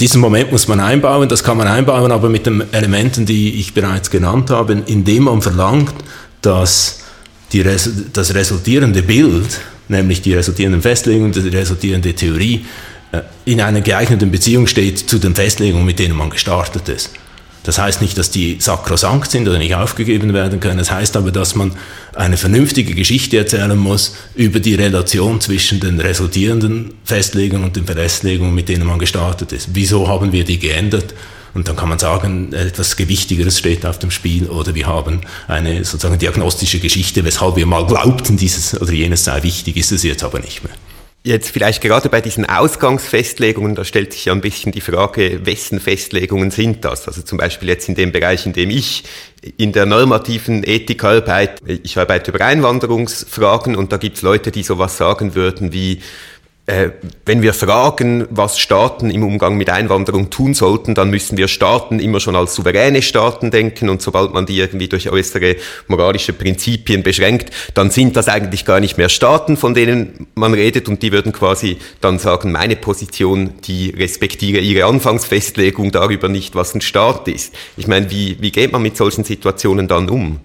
diesen 0.00 0.20
Moment 0.20 0.50
muss 0.50 0.66
man 0.66 0.80
einbauen, 0.80 1.28
das 1.28 1.44
kann 1.44 1.58
man 1.58 1.68
einbauen, 1.68 2.10
aber 2.10 2.28
mit 2.28 2.46
den 2.46 2.64
Elementen, 2.72 3.26
die 3.26 3.60
ich 3.60 3.74
bereits 3.74 4.10
genannt 4.10 4.50
habe, 4.50 4.82
indem 4.86 5.24
man 5.24 5.42
verlangt, 5.42 5.94
dass 6.40 7.00
die, 7.52 7.62
das 7.62 8.34
resultierende 8.34 9.02
Bild, 9.02 9.60
nämlich 9.88 10.22
die 10.22 10.34
resultierenden 10.34 10.80
Festlegungen, 10.80 11.32
die 11.32 11.48
resultierende 11.48 12.14
Theorie, 12.14 12.64
äh, 13.12 13.20
in 13.44 13.60
einer 13.60 13.80
geeigneten 13.80 14.30
Beziehung 14.30 14.66
steht 14.66 14.98
zu 14.98 15.18
den 15.18 15.34
Festlegungen, 15.34 15.84
mit 15.84 15.98
denen 15.98 16.16
man 16.16 16.30
gestartet 16.30 16.88
ist. 16.88 17.10
Das 17.70 17.78
heißt 17.78 18.02
nicht, 18.02 18.18
dass 18.18 18.32
die 18.32 18.56
sakrosankt 18.58 19.30
sind 19.30 19.46
oder 19.46 19.58
nicht 19.58 19.76
aufgegeben 19.76 20.34
werden 20.34 20.58
können. 20.58 20.78
Das 20.78 20.90
heißt 20.90 21.16
aber, 21.16 21.30
dass 21.30 21.54
man 21.54 21.70
eine 22.16 22.36
vernünftige 22.36 22.96
Geschichte 22.96 23.38
erzählen 23.38 23.78
muss 23.78 24.16
über 24.34 24.58
die 24.58 24.74
Relation 24.74 25.40
zwischen 25.40 25.78
den 25.78 26.00
resultierenden 26.00 26.94
Festlegungen 27.04 27.62
und 27.62 27.76
den 27.76 27.86
Festlegungen, 27.86 28.52
mit 28.52 28.68
denen 28.68 28.88
man 28.88 28.98
gestartet 28.98 29.52
ist. 29.52 29.68
Wieso 29.72 30.08
haben 30.08 30.32
wir 30.32 30.42
die 30.42 30.58
geändert? 30.58 31.14
Und 31.54 31.68
dann 31.68 31.76
kann 31.76 31.88
man 31.88 32.00
sagen, 32.00 32.52
etwas 32.52 32.96
Gewichtigeres 32.96 33.60
steht 33.60 33.86
auf 33.86 34.00
dem 34.00 34.10
Spiel 34.10 34.48
oder 34.48 34.74
wir 34.74 34.88
haben 34.88 35.20
eine 35.46 35.84
sozusagen 35.84 36.18
diagnostische 36.18 36.80
Geschichte, 36.80 37.24
weshalb 37.24 37.54
wir 37.54 37.66
mal 37.66 37.86
glaubten, 37.86 38.36
dieses 38.36 38.80
oder 38.80 38.90
jenes 38.90 39.22
sei 39.22 39.44
wichtig, 39.44 39.76
ist 39.76 39.92
es 39.92 40.02
jetzt 40.02 40.24
aber 40.24 40.40
nicht 40.40 40.64
mehr. 40.64 40.74
Jetzt 41.22 41.50
vielleicht 41.50 41.82
gerade 41.82 42.08
bei 42.08 42.22
diesen 42.22 42.46
Ausgangsfestlegungen, 42.46 43.74
da 43.74 43.84
stellt 43.84 44.14
sich 44.14 44.24
ja 44.24 44.32
ein 44.32 44.40
bisschen 44.40 44.72
die 44.72 44.80
Frage, 44.80 45.44
wessen 45.44 45.78
Festlegungen 45.78 46.50
sind 46.50 46.82
das? 46.86 47.06
Also 47.06 47.20
zum 47.20 47.36
Beispiel 47.36 47.68
jetzt 47.68 47.90
in 47.90 47.94
dem 47.94 48.10
Bereich, 48.10 48.46
in 48.46 48.54
dem 48.54 48.70
ich 48.70 49.04
in 49.58 49.72
der 49.72 49.84
normativen 49.84 50.64
Ethik 50.64 51.04
arbeite, 51.04 51.62
ich 51.66 51.98
arbeite 51.98 52.30
über 52.30 52.42
Einwanderungsfragen 52.42 53.76
und 53.76 53.92
da 53.92 53.98
gibt 53.98 54.16
es 54.16 54.22
Leute, 54.22 54.50
die 54.50 54.62
sowas 54.62 54.96
sagen 54.96 55.34
würden 55.34 55.74
wie, 55.74 56.00
wenn 57.24 57.42
wir 57.42 57.54
fragen, 57.54 58.26
was 58.30 58.58
Staaten 58.58 59.10
im 59.10 59.22
Umgang 59.22 59.56
mit 59.56 59.70
Einwanderung 59.70 60.30
tun 60.30 60.54
sollten, 60.54 60.94
dann 60.94 61.10
müssen 61.10 61.36
wir 61.36 61.48
Staaten 61.48 62.00
immer 62.00 62.20
schon 62.20 62.36
als 62.36 62.54
souveräne 62.54 63.02
Staaten 63.02 63.50
denken 63.50 63.88
und 63.88 64.02
sobald 64.02 64.32
man 64.32 64.46
die 64.46 64.58
irgendwie 64.58 64.88
durch 64.88 65.10
äußere 65.10 65.56
moralische 65.88 66.32
Prinzipien 66.32 67.02
beschränkt, 67.02 67.50
dann 67.74 67.90
sind 67.90 68.16
das 68.16 68.28
eigentlich 68.28 68.64
gar 68.64 68.80
nicht 68.80 68.98
mehr 68.98 69.08
Staaten, 69.08 69.56
von 69.56 69.74
denen 69.74 70.26
man 70.34 70.54
redet 70.54 70.88
und 70.88 71.02
die 71.02 71.12
würden 71.12 71.32
quasi 71.32 71.78
dann 72.00 72.18
sagen, 72.18 72.52
meine 72.52 72.76
Position, 72.76 73.54
die 73.64 73.90
respektiere 73.90 74.60
ihre 74.60 74.86
Anfangsfestlegung 74.86 75.92
darüber 75.92 76.28
nicht, 76.28 76.54
was 76.54 76.74
ein 76.74 76.80
Staat 76.80 77.28
ist. 77.28 77.54
Ich 77.76 77.86
meine, 77.86 78.10
wie, 78.10 78.36
wie 78.40 78.50
geht 78.50 78.72
man 78.72 78.82
mit 78.82 78.96
solchen 78.96 79.24
Situationen 79.24 79.88
dann 79.88 80.08
um? 80.08 80.40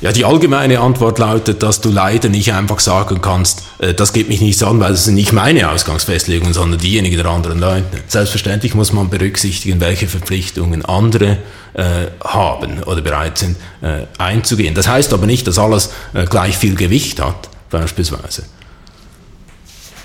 Ja, 0.00 0.12
die 0.12 0.24
allgemeine 0.24 0.80
Antwort 0.80 1.18
lautet, 1.18 1.62
dass 1.62 1.82
du 1.82 1.90
leider 1.90 2.30
nicht 2.30 2.54
einfach 2.54 2.80
sagen 2.80 3.20
kannst, 3.20 3.64
äh, 3.78 3.92
das 3.92 4.14
geht 4.14 4.30
mich 4.30 4.40
nichts 4.40 4.62
an, 4.62 4.80
weil 4.80 4.92
das 4.92 5.04
sind 5.04 5.14
nicht 5.14 5.34
meine 5.34 5.70
Ausgangsfestlegungen, 5.70 6.54
sondern 6.54 6.80
diejenigen 6.80 7.18
der 7.18 7.26
anderen 7.26 7.58
Leute. 7.58 7.84
Selbstverständlich 8.08 8.74
muss 8.74 8.94
man 8.94 9.10
berücksichtigen, 9.10 9.78
welche 9.80 10.08
Verpflichtungen 10.08 10.86
andere 10.86 11.36
äh, 11.74 12.06
haben 12.24 12.82
oder 12.84 13.02
bereit 13.02 13.36
sind 13.36 13.56
äh, 13.82 14.06
einzugehen. 14.16 14.74
Das 14.74 14.88
heißt 14.88 15.12
aber 15.12 15.26
nicht, 15.26 15.46
dass 15.46 15.58
alles 15.58 15.90
äh, 16.14 16.24
gleich 16.24 16.56
viel 16.56 16.76
Gewicht 16.76 17.20
hat, 17.20 17.50
beispielsweise. 17.68 18.44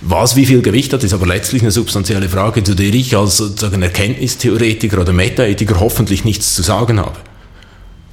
Was 0.01 0.35
wie 0.35 0.45
viel 0.45 0.61
Gewicht 0.61 0.91
hat, 0.91 1.05
ist 1.05 1.13
aber 1.13 1.25
letztlich 1.25 1.61
eine 1.61 1.71
substanzielle 1.71 2.27
Frage, 2.27 2.63
zu 2.65 2.75
der 2.75 2.93
ich 2.93 3.15
als 3.15 3.37
sozusagen 3.37 3.81
Erkenntnistheoretiker 3.81 4.99
oder 4.99 5.13
Metaethiker 5.13 5.79
hoffentlich 5.79 6.25
nichts 6.25 6.53
zu 6.53 6.63
sagen 6.63 6.99
habe. 6.99 7.15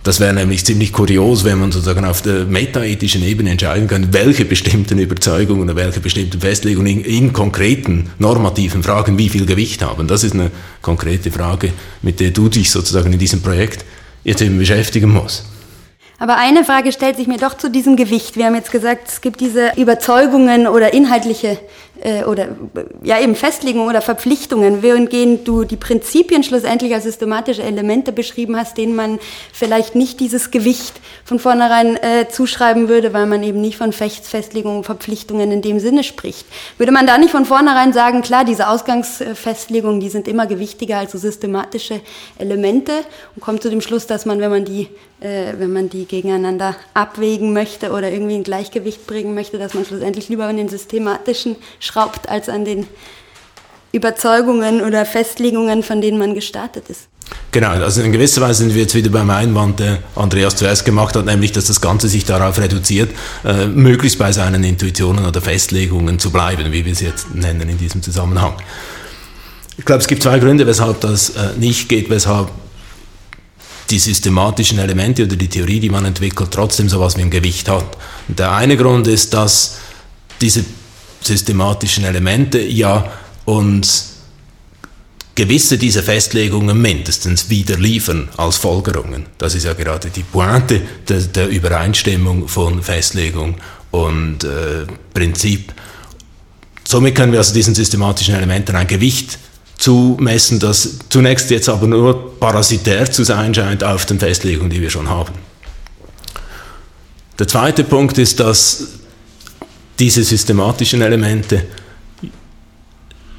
Das 0.04 0.18
wäre 0.18 0.32
nämlich 0.34 0.64
ziemlich 0.64 0.92
kurios, 0.92 1.44
wenn 1.44 1.60
man 1.60 1.70
sozusagen 1.70 2.04
auf 2.04 2.22
der 2.22 2.44
metaethischen 2.44 3.22
Ebene 3.22 3.50
entscheiden 3.50 3.86
kann, 3.86 4.12
welche 4.12 4.44
bestimmten 4.44 4.98
Überzeugungen 4.98 5.62
oder 5.62 5.76
welche 5.76 6.00
bestimmten 6.00 6.40
Festlegungen 6.40 6.98
in, 6.98 7.04
in, 7.04 7.32
konkreten 7.32 8.10
normativen 8.18 8.82
Fragen 8.82 9.16
wie 9.16 9.28
viel 9.28 9.46
Gewicht 9.46 9.80
haben. 9.80 10.08
Das 10.08 10.24
ist 10.24 10.34
eine 10.34 10.50
konkrete 10.80 11.30
Frage, 11.30 11.72
mit 12.02 12.18
der 12.18 12.32
du 12.32 12.48
dich 12.48 12.72
sozusagen 12.72 13.12
in 13.12 13.18
diesem 13.20 13.42
Projekt 13.42 13.84
jetzt 14.24 14.42
eben 14.42 14.58
beschäftigen 14.58 15.12
musst. 15.12 15.44
Aber 16.18 16.36
eine 16.36 16.64
Frage 16.64 16.90
stellt 16.90 17.16
sich 17.16 17.28
mir 17.28 17.38
doch 17.38 17.56
zu 17.56 17.70
diesem 17.70 17.96
Gewicht. 17.96 18.36
Wir 18.36 18.46
haben 18.46 18.54
jetzt 18.56 18.72
gesagt, 18.72 19.08
es 19.08 19.20
gibt 19.20 19.40
diese 19.40 19.72
Überzeugungen 19.76 20.66
oder 20.66 20.94
inhaltliche 20.94 21.58
äh, 22.02 22.24
oder 22.24 22.48
ja 23.02 23.20
eben 23.20 23.34
Festlegungen 23.34 23.88
oder 23.88 24.02
Verpflichtungen, 24.02 24.82
wohingehend 24.82 25.46
du 25.46 25.64
die 25.64 25.76
Prinzipien 25.76 26.42
schlussendlich 26.42 26.92
als 26.94 27.04
systematische 27.04 27.62
Elemente 27.62 28.12
beschrieben 28.12 28.56
hast, 28.56 28.76
denen 28.76 28.94
man 28.96 29.18
vielleicht 29.52 29.94
nicht 29.94 30.20
dieses 30.20 30.50
Gewicht 30.50 31.00
von 31.24 31.38
vornherein 31.38 31.96
äh, 31.96 32.28
zuschreiben 32.28 32.88
würde, 32.88 33.12
weil 33.12 33.26
man 33.26 33.42
eben 33.42 33.60
nicht 33.60 33.76
von 33.76 33.92
Festlegungen 33.92 34.84
Verpflichtungen 34.84 35.52
in 35.52 35.62
dem 35.62 35.78
Sinne 35.78 36.02
spricht. 36.02 36.46
Würde 36.76 36.92
man 36.92 37.06
da 37.06 37.18
nicht 37.18 37.30
von 37.30 37.44
vornherein 37.44 37.92
sagen, 37.92 38.22
klar, 38.22 38.44
diese 38.44 38.68
Ausgangsfestlegungen, 38.68 40.00
die 40.00 40.08
sind 40.08 40.26
immer 40.26 40.46
gewichtiger 40.46 40.98
als 40.98 41.12
so 41.12 41.18
systematische 41.18 42.00
Elemente 42.38 42.92
und 43.36 43.42
kommt 43.42 43.62
zu 43.62 43.70
dem 43.70 43.80
Schluss, 43.80 44.06
dass 44.06 44.26
man, 44.26 44.40
wenn 44.40 44.50
man 44.50 44.64
die 44.64 44.88
äh, 45.22 45.52
wenn 45.58 45.72
man 45.72 45.88
die 45.88 46.04
gegeneinander 46.04 46.74
abwägen 46.94 47.52
möchte 47.52 47.92
oder 47.92 48.10
irgendwie 48.10 48.34
ein 48.34 48.42
Gleichgewicht 48.42 49.06
bringen 49.06 49.34
möchte, 49.34 49.56
dass 49.56 49.74
man 49.74 49.84
schlussendlich 49.84 50.28
lieber 50.28 50.46
an 50.46 50.56
den 50.56 50.68
systematischen 50.68 51.54
schraubt 51.92 52.28
als 52.28 52.48
an 52.48 52.64
den 52.64 52.86
Überzeugungen 53.92 54.80
oder 54.82 55.04
Festlegungen, 55.04 55.82
von 55.82 56.00
denen 56.00 56.18
man 56.18 56.34
gestartet 56.34 56.88
ist. 56.88 57.08
Genau, 57.50 57.68
also 57.68 58.02
in 58.02 58.12
gewisser 58.12 58.40
Weise 58.40 58.64
sind 58.64 58.74
wir 58.74 58.82
jetzt 58.82 58.94
wieder 58.94 59.10
beim 59.10 59.28
Einwand, 59.30 59.78
der 59.78 59.98
Andreas 60.16 60.56
zuerst 60.56 60.84
gemacht 60.84 61.14
hat, 61.14 61.26
nämlich, 61.26 61.52
dass 61.52 61.66
das 61.66 61.80
Ganze 61.80 62.08
sich 62.08 62.24
darauf 62.24 62.58
reduziert, 62.58 63.10
äh, 63.44 63.66
möglichst 63.66 64.18
bei 64.18 64.32
seinen 64.32 64.64
Intuitionen 64.64 65.24
oder 65.26 65.40
Festlegungen 65.40 66.18
zu 66.18 66.30
bleiben, 66.30 66.72
wie 66.72 66.84
wir 66.84 66.92
es 66.92 67.00
jetzt 67.00 67.34
nennen 67.34 67.68
in 67.68 67.78
diesem 67.78 68.02
Zusammenhang. 68.02 68.54
Ich 69.76 69.84
glaube, 69.84 70.00
es 70.00 70.08
gibt 70.08 70.22
zwei 70.22 70.38
Gründe, 70.38 70.66
weshalb 70.66 71.00
das 71.00 71.30
äh, 71.30 71.50
nicht 71.58 71.88
geht, 71.88 72.10
weshalb 72.10 72.50
die 73.90 73.98
systematischen 73.98 74.78
Elemente 74.78 75.24
oder 75.24 75.36
die 75.36 75.48
Theorie, 75.48 75.80
die 75.80 75.90
man 75.90 76.04
entwickelt, 76.04 76.50
trotzdem 76.50 76.88
so 76.88 76.96
etwas 76.96 77.16
wie 77.18 77.22
ein 77.22 77.30
Gewicht 77.30 77.68
hat. 77.68 77.96
Und 78.28 78.38
der 78.38 78.52
eine 78.52 78.76
Grund 78.76 79.06
ist, 79.06 79.34
dass 79.34 79.78
diese 80.40 80.64
systematischen 81.22 82.04
Elemente 82.04 82.60
ja 82.60 83.10
uns 83.44 84.12
gewisse 85.34 85.78
dieser 85.78 86.02
Festlegungen 86.02 86.80
mindestens 86.80 87.48
wieder 87.48 87.78
liefern 87.78 88.28
als 88.36 88.56
Folgerungen. 88.56 89.26
Das 89.38 89.54
ist 89.54 89.64
ja 89.64 89.72
gerade 89.72 90.10
die 90.10 90.22
Pointe 90.22 90.82
der, 91.08 91.20
der 91.20 91.48
Übereinstimmung 91.48 92.48
von 92.48 92.82
Festlegung 92.82 93.56
und 93.90 94.44
äh, 94.44 94.86
Prinzip. 95.14 95.72
Somit 96.84 97.14
können 97.14 97.32
wir 97.32 97.38
also 97.38 97.54
diesen 97.54 97.74
systematischen 97.74 98.34
Elementen 98.34 98.76
ein 98.76 98.86
Gewicht 98.86 99.38
zumessen, 99.78 100.60
das 100.60 100.98
zunächst 101.08 101.50
jetzt 101.50 101.68
aber 101.68 101.86
nur 101.86 102.38
parasitär 102.38 103.10
zu 103.10 103.24
sein 103.24 103.54
scheint 103.54 103.82
auf 103.82 104.06
den 104.06 104.18
Festlegungen, 104.18 104.70
die 104.70 104.80
wir 104.80 104.90
schon 104.90 105.08
haben. 105.08 105.32
Der 107.38 107.48
zweite 107.48 107.82
Punkt 107.82 108.18
ist, 108.18 108.38
dass 108.38 108.88
diese 110.02 110.24
systematischen 110.24 111.00
Elemente 111.00 111.62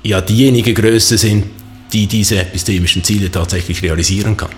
ja 0.02 0.22
diejenige 0.22 0.74
Größe 0.74 1.18
sind, 1.18 1.44
die 1.92 2.08
diese 2.08 2.40
epistemischen 2.40 3.04
Ziele 3.04 3.30
tatsächlich 3.30 3.82
realisieren 3.84 4.38
kann. 4.38 4.52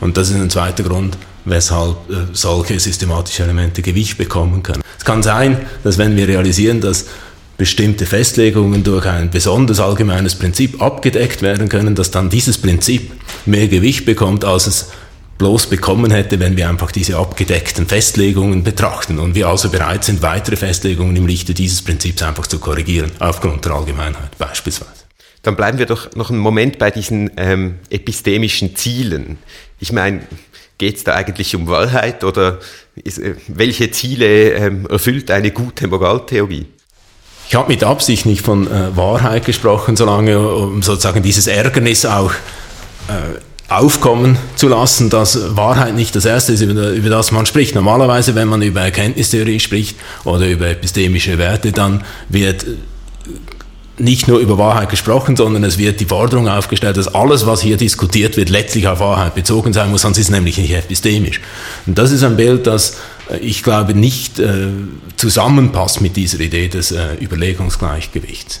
Und 0.00 0.16
das 0.16 0.30
ist 0.30 0.34
ein 0.34 0.50
zweiter 0.50 0.82
Grund, 0.82 1.16
weshalb 1.44 2.10
äh, 2.10 2.14
solche 2.32 2.80
systematische 2.80 3.44
Elemente 3.44 3.80
Gewicht 3.80 4.18
bekommen 4.18 4.64
können. 4.64 4.82
Es 4.98 5.04
kann 5.04 5.22
sein, 5.22 5.58
dass 5.84 5.98
wenn 5.98 6.16
wir 6.16 6.26
realisieren, 6.26 6.80
dass 6.80 7.06
bestimmte 7.56 8.06
Festlegungen 8.06 8.82
durch 8.82 9.06
ein 9.06 9.30
besonders 9.30 9.78
allgemeines 9.78 10.34
Prinzip 10.34 10.82
abgedeckt 10.82 11.42
werden 11.42 11.68
können, 11.68 11.94
dass 11.94 12.10
dann 12.10 12.28
dieses 12.28 12.58
Prinzip 12.58 13.12
mehr 13.46 13.68
Gewicht 13.68 14.04
bekommt, 14.04 14.44
als 14.44 14.66
es 14.66 14.88
bloß 15.38 15.66
bekommen 15.66 16.10
hätte, 16.10 16.38
wenn 16.40 16.56
wir 16.56 16.68
einfach 16.68 16.92
diese 16.92 17.16
abgedeckten 17.16 17.86
Festlegungen 17.86 18.62
betrachten 18.62 19.18
und 19.18 19.34
wir 19.34 19.48
also 19.48 19.68
bereit 19.70 20.04
sind, 20.04 20.22
weitere 20.22 20.56
Festlegungen 20.56 21.16
im 21.16 21.26
Lichte 21.26 21.54
dieses 21.54 21.82
Prinzips 21.82 22.22
einfach 22.22 22.46
zu 22.46 22.58
korrigieren, 22.58 23.10
aufgrund 23.18 23.64
der 23.64 23.72
Allgemeinheit 23.72 24.38
beispielsweise. 24.38 25.04
Dann 25.42 25.56
bleiben 25.56 25.78
wir 25.78 25.86
doch 25.86 26.14
noch 26.14 26.30
einen 26.30 26.38
Moment 26.38 26.78
bei 26.78 26.90
diesen 26.90 27.30
ähm, 27.36 27.78
epistemischen 27.90 28.76
Zielen. 28.76 29.38
Ich 29.78 29.92
meine, 29.92 30.20
geht 30.78 30.96
es 30.96 31.04
da 31.04 31.14
eigentlich 31.14 31.54
um 31.54 31.66
Wahrheit 31.66 32.24
oder 32.24 32.60
ist, 32.96 33.18
äh, 33.18 33.34
welche 33.48 33.90
Ziele 33.90 34.52
ähm, 34.52 34.86
erfüllt 34.86 35.30
eine 35.30 35.50
gute 35.50 35.86
Moraltheorie? 35.86 36.66
Ich 37.48 37.54
habe 37.54 37.70
mit 37.70 37.84
Absicht 37.84 38.24
nicht 38.24 38.40
von 38.40 38.66
äh, 38.66 38.96
Wahrheit 38.96 39.44
gesprochen, 39.44 39.96
solange 39.96 40.48
um 40.48 40.82
sozusagen 40.82 41.22
dieses 41.22 41.46
Ärgernis 41.46 42.06
auch 42.06 42.32
äh, 43.08 43.38
aufkommen 43.68 44.36
zu 44.56 44.68
lassen, 44.68 45.10
dass 45.10 45.56
Wahrheit 45.56 45.94
nicht 45.94 46.14
das 46.14 46.24
Erste 46.24 46.52
ist, 46.52 46.60
über, 46.60 47.08
das 47.08 47.32
man 47.32 47.46
spricht. 47.46 47.74
Normalerweise, 47.74 48.34
wenn 48.34 48.48
man 48.48 48.62
über 48.62 48.82
Erkenntnistheorie 48.82 49.58
spricht 49.58 49.96
oder 50.24 50.48
über 50.48 50.68
epistemische 50.68 51.38
Werte, 51.38 51.72
dann 51.72 52.04
wird 52.28 52.66
nicht 53.96 54.26
nur 54.26 54.40
über 54.40 54.58
Wahrheit 54.58 54.90
gesprochen, 54.90 55.36
sondern 55.36 55.62
es 55.64 55.78
wird 55.78 56.00
die 56.00 56.04
Forderung 56.04 56.48
aufgestellt, 56.48 56.96
dass 56.96 57.14
alles, 57.14 57.46
was 57.46 57.62
hier 57.62 57.76
diskutiert 57.76 58.36
wird, 58.36 58.50
letztlich 58.50 58.88
auf 58.88 59.00
Wahrheit 59.00 59.34
bezogen 59.34 59.72
sein 59.72 59.90
muss, 59.90 60.02
sonst 60.02 60.18
ist 60.18 60.26
es 60.26 60.30
nämlich 60.30 60.58
nicht 60.58 60.72
epistemisch. 60.72 61.40
Und 61.86 61.96
das 61.96 62.10
ist 62.10 62.24
ein 62.24 62.36
Bild, 62.36 62.66
das 62.66 62.96
äh, 63.30 63.38
ich 63.38 63.62
glaube 63.62 63.94
nicht 63.94 64.38
äh, 64.38 64.66
zusammenpasst 65.16 66.00
mit 66.00 66.16
dieser 66.16 66.40
Idee 66.40 66.68
des 66.68 66.90
äh, 66.92 67.14
Überlegungsgleichgewichts. 67.20 68.60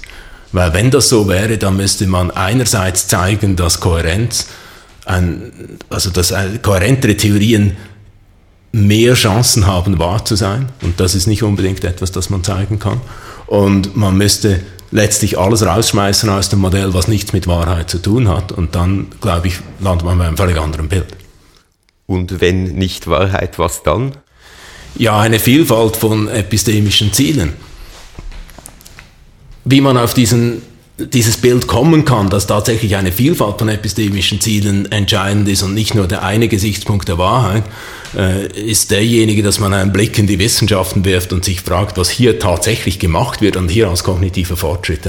Weil 0.52 0.72
wenn 0.72 0.92
das 0.92 1.08
so 1.08 1.28
wäre, 1.28 1.58
dann 1.58 1.76
müsste 1.76 2.06
man 2.06 2.30
einerseits 2.30 3.08
zeigen, 3.08 3.56
dass 3.56 3.80
Kohärenz, 3.80 4.46
ein, 5.04 5.52
also 5.90 6.10
dass 6.10 6.34
kohärentere 6.62 7.16
Theorien 7.16 7.76
mehr 8.72 9.14
Chancen 9.14 9.66
haben, 9.66 9.98
wahr 9.98 10.24
zu 10.24 10.34
sein. 10.34 10.68
Und 10.82 10.98
das 10.98 11.14
ist 11.14 11.26
nicht 11.26 11.42
unbedingt 11.42 11.84
etwas, 11.84 12.10
das 12.12 12.30
man 12.30 12.42
zeigen 12.42 12.78
kann. 12.78 13.00
Und 13.46 13.96
man 13.96 14.16
müsste 14.16 14.60
letztlich 14.90 15.38
alles 15.38 15.64
rausschmeißen 15.64 16.28
aus 16.28 16.48
dem 16.48 16.60
Modell, 16.60 16.94
was 16.94 17.08
nichts 17.08 17.32
mit 17.32 17.46
Wahrheit 17.46 17.90
zu 17.90 17.98
tun 17.98 18.28
hat. 18.28 18.52
Und 18.52 18.74
dann, 18.74 19.08
glaube 19.20 19.48
ich, 19.48 19.58
landet 19.80 20.06
man 20.06 20.18
bei 20.18 20.26
einem 20.26 20.36
völlig 20.36 20.58
anderen 20.58 20.88
Bild. 20.88 21.06
Und 22.06 22.40
wenn 22.40 22.64
nicht 22.64 23.06
Wahrheit, 23.06 23.58
was 23.58 23.82
dann? 23.82 24.12
Ja, 24.96 25.20
eine 25.20 25.38
Vielfalt 25.38 25.96
von 25.96 26.28
epistemischen 26.28 27.12
Zielen. 27.12 27.52
Wie 29.64 29.80
man 29.80 29.96
auf 29.96 30.14
diesen 30.14 30.62
dieses 30.96 31.38
Bild 31.38 31.66
kommen 31.66 32.04
kann, 32.04 32.30
dass 32.30 32.46
tatsächlich 32.46 32.94
eine 32.94 33.10
Vielfalt 33.10 33.58
von 33.58 33.68
epistemischen 33.68 34.40
Zielen 34.40 34.90
entscheidend 34.92 35.48
ist 35.48 35.64
und 35.64 35.74
nicht 35.74 35.94
nur 35.94 36.06
der 36.06 36.22
eine 36.22 36.46
Gesichtspunkt 36.46 37.08
der 37.08 37.18
Wahrheit, 37.18 37.64
äh, 38.16 38.46
ist 38.46 38.92
derjenige, 38.92 39.42
dass 39.42 39.58
man 39.58 39.74
einen 39.74 39.92
Blick 39.92 40.16
in 40.18 40.28
die 40.28 40.38
Wissenschaften 40.38 41.04
wirft 41.04 41.32
und 41.32 41.44
sich 41.44 41.62
fragt, 41.62 41.98
was 41.98 42.10
hier 42.10 42.38
tatsächlich 42.38 43.00
gemacht 43.00 43.40
wird 43.40 43.56
und 43.56 43.68
hier 43.68 43.88
als 43.88 44.04
kognitiver 44.04 44.56
Fortschritt 44.56 45.00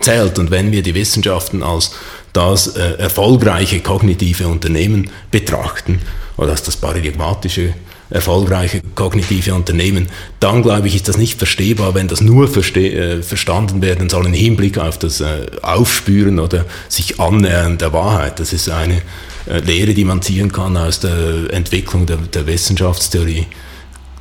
zählt. 0.00 0.40
Und 0.40 0.50
wenn 0.50 0.72
wir 0.72 0.82
die 0.82 0.96
Wissenschaften 0.96 1.62
als 1.62 1.92
das 2.32 2.76
äh, 2.76 2.94
erfolgreiche 2.98 3.78
kognitive 3.80 4.48
Unternehmen 4.48 5.10
betrachten 5.30 6.00
oder 6.36 6.50
als 6.50 6.64
das 6.64 6.76
paradigmatische 6.76 7.74
erfolgreiche 8.10 8.80
kognitive 8.94 9.54
Unternehmen, 9.54 10.08
dann 10.40 10.62
glaube 10.62 10.88
ich, 10.88 10.96
ist 10.96 11.08
das 11.08 11.18
nicht 11.18 11.38
verstehbar, 11.38 11.94
wenn 11.94 12.08
das 12.08 12.20
nur 12.20 12.48
verste 12.48 12.80
äh, 12.80 13.22
verstanden 13.22 13.82
werden 13.82 14.08
soll 14.08 14.26
im 14.26 14.32
Hinblick 14.32 14.78
auf 14.78 14.98
das 14.98 15.20
äh, 15.20 15.46
Aufspüren 15.62 16.38
oder 16.38 16.64
sich 16.88 17.20
annähern 17.20 17.78
der 17.78 17.92
Wahrheit. 17.92 18.40
Das 18.40 18.52
ist 18.52 18.70
eine 18.70 19.02
äh, 19.46 19.60
Lehre, 19.60 19.94
die 19.94 20.04
man 20.04 20.22
ziehen 20.22 20.52
kann 20.52 20.76
aus 20.76 21.00
der 21.00 21.52
Entwicklung 21.52 22.06
der, 22.06 22.16
der 22.16 22.46
Wissenschaftstheorie, 22.46 23.46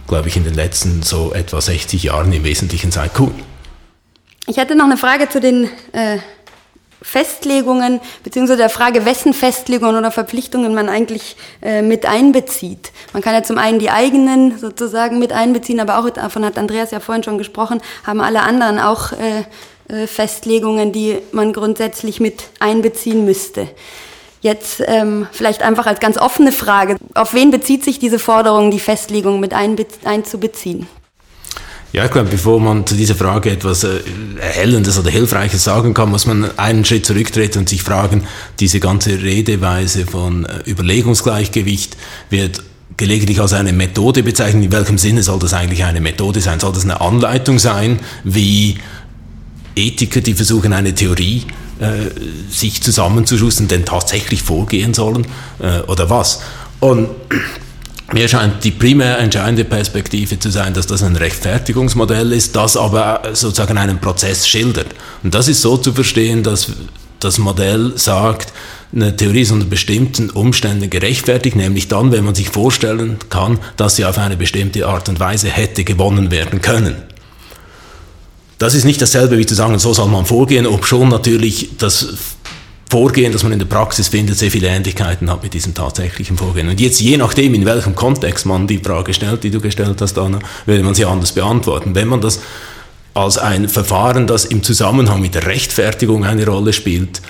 glaube 0.08 0.28
ich, 0.28 0.38
in 0.38 0.44
den 0.44 0.54
letzten 0.54 1.04
so 1.04 1.34
etwa 1.34 1.62
60 1.62 2.04
Jahren 2.04 2.34
im 2.34 2.44
Wesentlichen 2.44 2.92
seit 2.92 3.14
Kuhn. 3.14 3.34
Ich 4.48 4.58
hätte 4.58 4.76
noch 4.76 4.86
eine 4.86 4.98
Frage 4.98 5.28
zu 5.30 5.42
den 5.42 5.70
äh, 5.92 6.18
Festlegungen, 7.08 8.02
beziehungsweise 8.26 8.58
der 8.58 8.70
Frage, 8.70 9.06
wessen 9.06 9.34
Festlegungen 9.34 9.96
oder 9.96 10.12
Verpflichtungen 10.12 10.76
man 10.76 10.90
eigentlich 10.90 11.38
äh, 11.62 11.82
mit 11.82 12.06
einbezieht. 12.06 12.92
Man 13.14 13.22
kann 13.22 13.34
ja 13.34 13.44
zum 13.44 13.58
einen 13.58 13.80
die 13.80 13.90
eigenen 13.90 14.58
sozusagen 14.58 15.18
mit 15.18 15.32
einbeziehen, 15.32 15.80
aber 15.80 16.00
auch, 16.00 16.10
davon 16.10 16.44
hat 16.44 16.58
Andreas 16.58 16.92
ja 16.92 17.00
vorhin 17.00 17.24
schon 17.24 17.38
gesprochen, 17.38 17.82
haben 18.06 18.20
alle 18.20 18.42
anderen 18.42 18.78
auch 18.78 19.14
äh, 19.14 19.46
äh, 19.88 20.06
Festlegungen, 20.06 20.92
die 20.92 21.20
man 21.32 21.54
grundsätzlich 21.54 22.20
mit 22.20 22.44
einbeziehen 22.60 23.24
müsste. 23.24 23.70
Jetzt 24.42 24.84
ähm, 24.86 25.28
vielleicht 25.32 25.62
einfach 25.62 25.86
als 25.86 26.02
ganz 26.02 26.18
offene 26.18 26.52
Frage, 26.52 26.98
auf 27.14 27.34
wen 27.34 27.52
bezieht 27.52 27.86
sich 27.86 28.00
diese 28.00 28.20
Forderung, 28.20 28.70
die 28.70 28.82
Festlegung 28.82 29.40
mit 29.40 29.54
einzubeziehen? 29.54 30.88
Ja, 31.98 32.06
ich 32.06 32.12
glaube, 32.12 32.30
bevor 32.30 32.60
man 32.60 32.86
zu 32.86 32.94
dieser 32.94 33.16
Frage 33.16 33.50
etwas 33.50 33.84
äh, 33.84 34.02
Erhellendes 34.40 35.00
oder 35.00 35.10
Hilfreiches 35.10 35.64
sagen 35.64 35.96
kann, 35.96 36.12
muss 36.12 36.28
man 36.28 36.56
einen 36.56 36.86
Schritt 36.86 37.08
zurücktreten 37.08 37.58
und 37.58 37.70
sich 37.70 37.82
fragen, 37.82 38.22
diese 38.60 38.80
ganze 38.80 39.24
Redeweise 39.24 40.06
von 40.06 40.46
äh, 40.46 40.60
Überlegungsgleichgewicht 40.70 41.98
wird 42.30 42.62
gelegentlich 42.98 43.42
als 43.42 43.54
eine 43.54 43.74
Methode 43.74 44.22
bezeichnet. 44.22 44.66
In 44.66 44.72
welchem 44.72 45.00
Sinne 45.00 45.24
soll 45.24 45.40
das 45.40 45.56
eigentlich 45.56 45.86
eine 45.86 46.00
Methode 46.00 46.40
sein? 46.40 46.60
Soll 46.60 46.74
das 46.74 46.84
eine 46.84 47.02
Anleitung 47.02 47.58
sein, 47.58 47.98
wie 48.24 48.78
Ethiker, 49.76 50.22
die 50.22 50.36
versuchen, 50.36 50.74
eine 50.74 50.94
Theorie 50.94 51.48
äh, 51.80 52.12
sich 52.52 52.84
zusammenzuschustern, 52.84 53.70
denn 53.70 53.86
tatsächlich 53.86 54.44
vorgehen 54.44 54.94
sollen 54.94 55.26
äh, 55.58 55.80
oder 55.88 56.12
was? 56.12 56.44
Und 56.80 57.10
mir 58.14 58.28
scheint 58.28 58.64
die 58.64 58.72
primär 58.72 59.20
entscheidende 59.20 59.66
Perspektive 59.66 60.40
zu 60.40 60.50
sein, 60.50 60.74
dass 60.74 60.88
das 60.88 61.04
ein 61.04 61.16
Rechtfertigungsmodell 61.16 62.32
ist, 62.32 62.56
das 62.56 62.78
aber 62.78 63.22
sozusagen 63.34 63.78
einen 63.78 64.00
Prozess 64.00 64.48
schildert. 64.48 64.88
Und 65.24 65.34
das 65.34 65.48
ist 65.48 65.62
so 65.62 65.78
zu 65.78 65.92
verstehen, 65.92 66.44
dass 66.44 66.72
das 67.20 67.38
Modell 67.38 67.94
sagt, 67.96 68.54
eine 68.96 69.16
Theorie 69.16 69.42
ist 69.42 69.52
unter 69.52 69.66
bestimmten 69.66 70.30
Umständen 70.30 70.90
gerechtfertigt, 70.90 71.58
nämlich 71.58 71.90
dann, 71.90 72.12
wenn 72.12 72.24
man 72.24 72.36
sich 72.36 72.50
vorstellen 72.50 73.18
kann, 73.30 73.60
dass 73.76 73.98
sie 73.98 74.06
auf 74.06 74.18
eine 74.18 74.38
bestimmte 74.38 74.88
Art 74.88 75.10
und 75.10 75.20
Weise 75.20 75.50
hätte 75.50 75.84
gewonnen 75.84 76.32
werden 76.32 76.62
können. 76.62 76.96
Das 78.58 78.74
ist 78.74 78.86
nicht 78.86 79.02
dasselbe 79.02 79.38
wie 79.38 79.46
zu 79.46 79.54
sagen, 79.54 79.78
so 79.78 79.94
soll 79.94 80.08
man 80.08 80.26
vorgehen, 80.26 80.66
ob 80.66 80.86
schon 80.86 81.10
natürlich 81.10 81.72
das 81.78 82.08
Vorgehen, 82.90 83.34
das 83.34 83.44
man 83.44 83.52
in 83.52 83.60
der 83.60 83.66
Praxis 83.66 84.08
findet, 84.08 84.38
sehr 84.38 84.50
viele 84.50 84.68
Ähnlichkeiten 84.68 85.30
hat 85.30 85.44
mit 85.44 85.54
diesem 85.54 85.74
tatsächlichen 85.74 86.38
Vorgehen. 86.38 86.70
Und 86.70 86.80
jetzt, 86.80 87.02
je 87.02 87.18
nachdem, 87.18 87.54
in 87.54 87.66
welchem 87.66 87.96
Kontext 87.96 88.46
man 88.46 88.66
die 88.66 88.78
Frage 88.78 89.14
stellt, 89.14 89.44
die 89.44 89.52
du 89.52 89.60
gestellt 89.60 90.00
hast, 90.00 90.18
Anna, 90.18 90.40
würde 90.66 90.84
man 90.84 90.96
sie 90.96 91.04
anders 91.04 91.34
beantworten. 91.34 91.96
Wenn 91.96 92.08
man 92.08 92.22
das 92.22 92.40
als 93.14 93.38
ein 93.38 93.68
Verfahren, 93.68 94.26
das 94.26 94.46
im 94.46 94.64
Zusammenhang 94.64 95.20
mit 95.20 95.36
der 95.36 95.48
Rechtfertigung 95.48 96.24
eine 96.24 96.46
Rolle 96.46 96.72
spielt, 96.72 97.22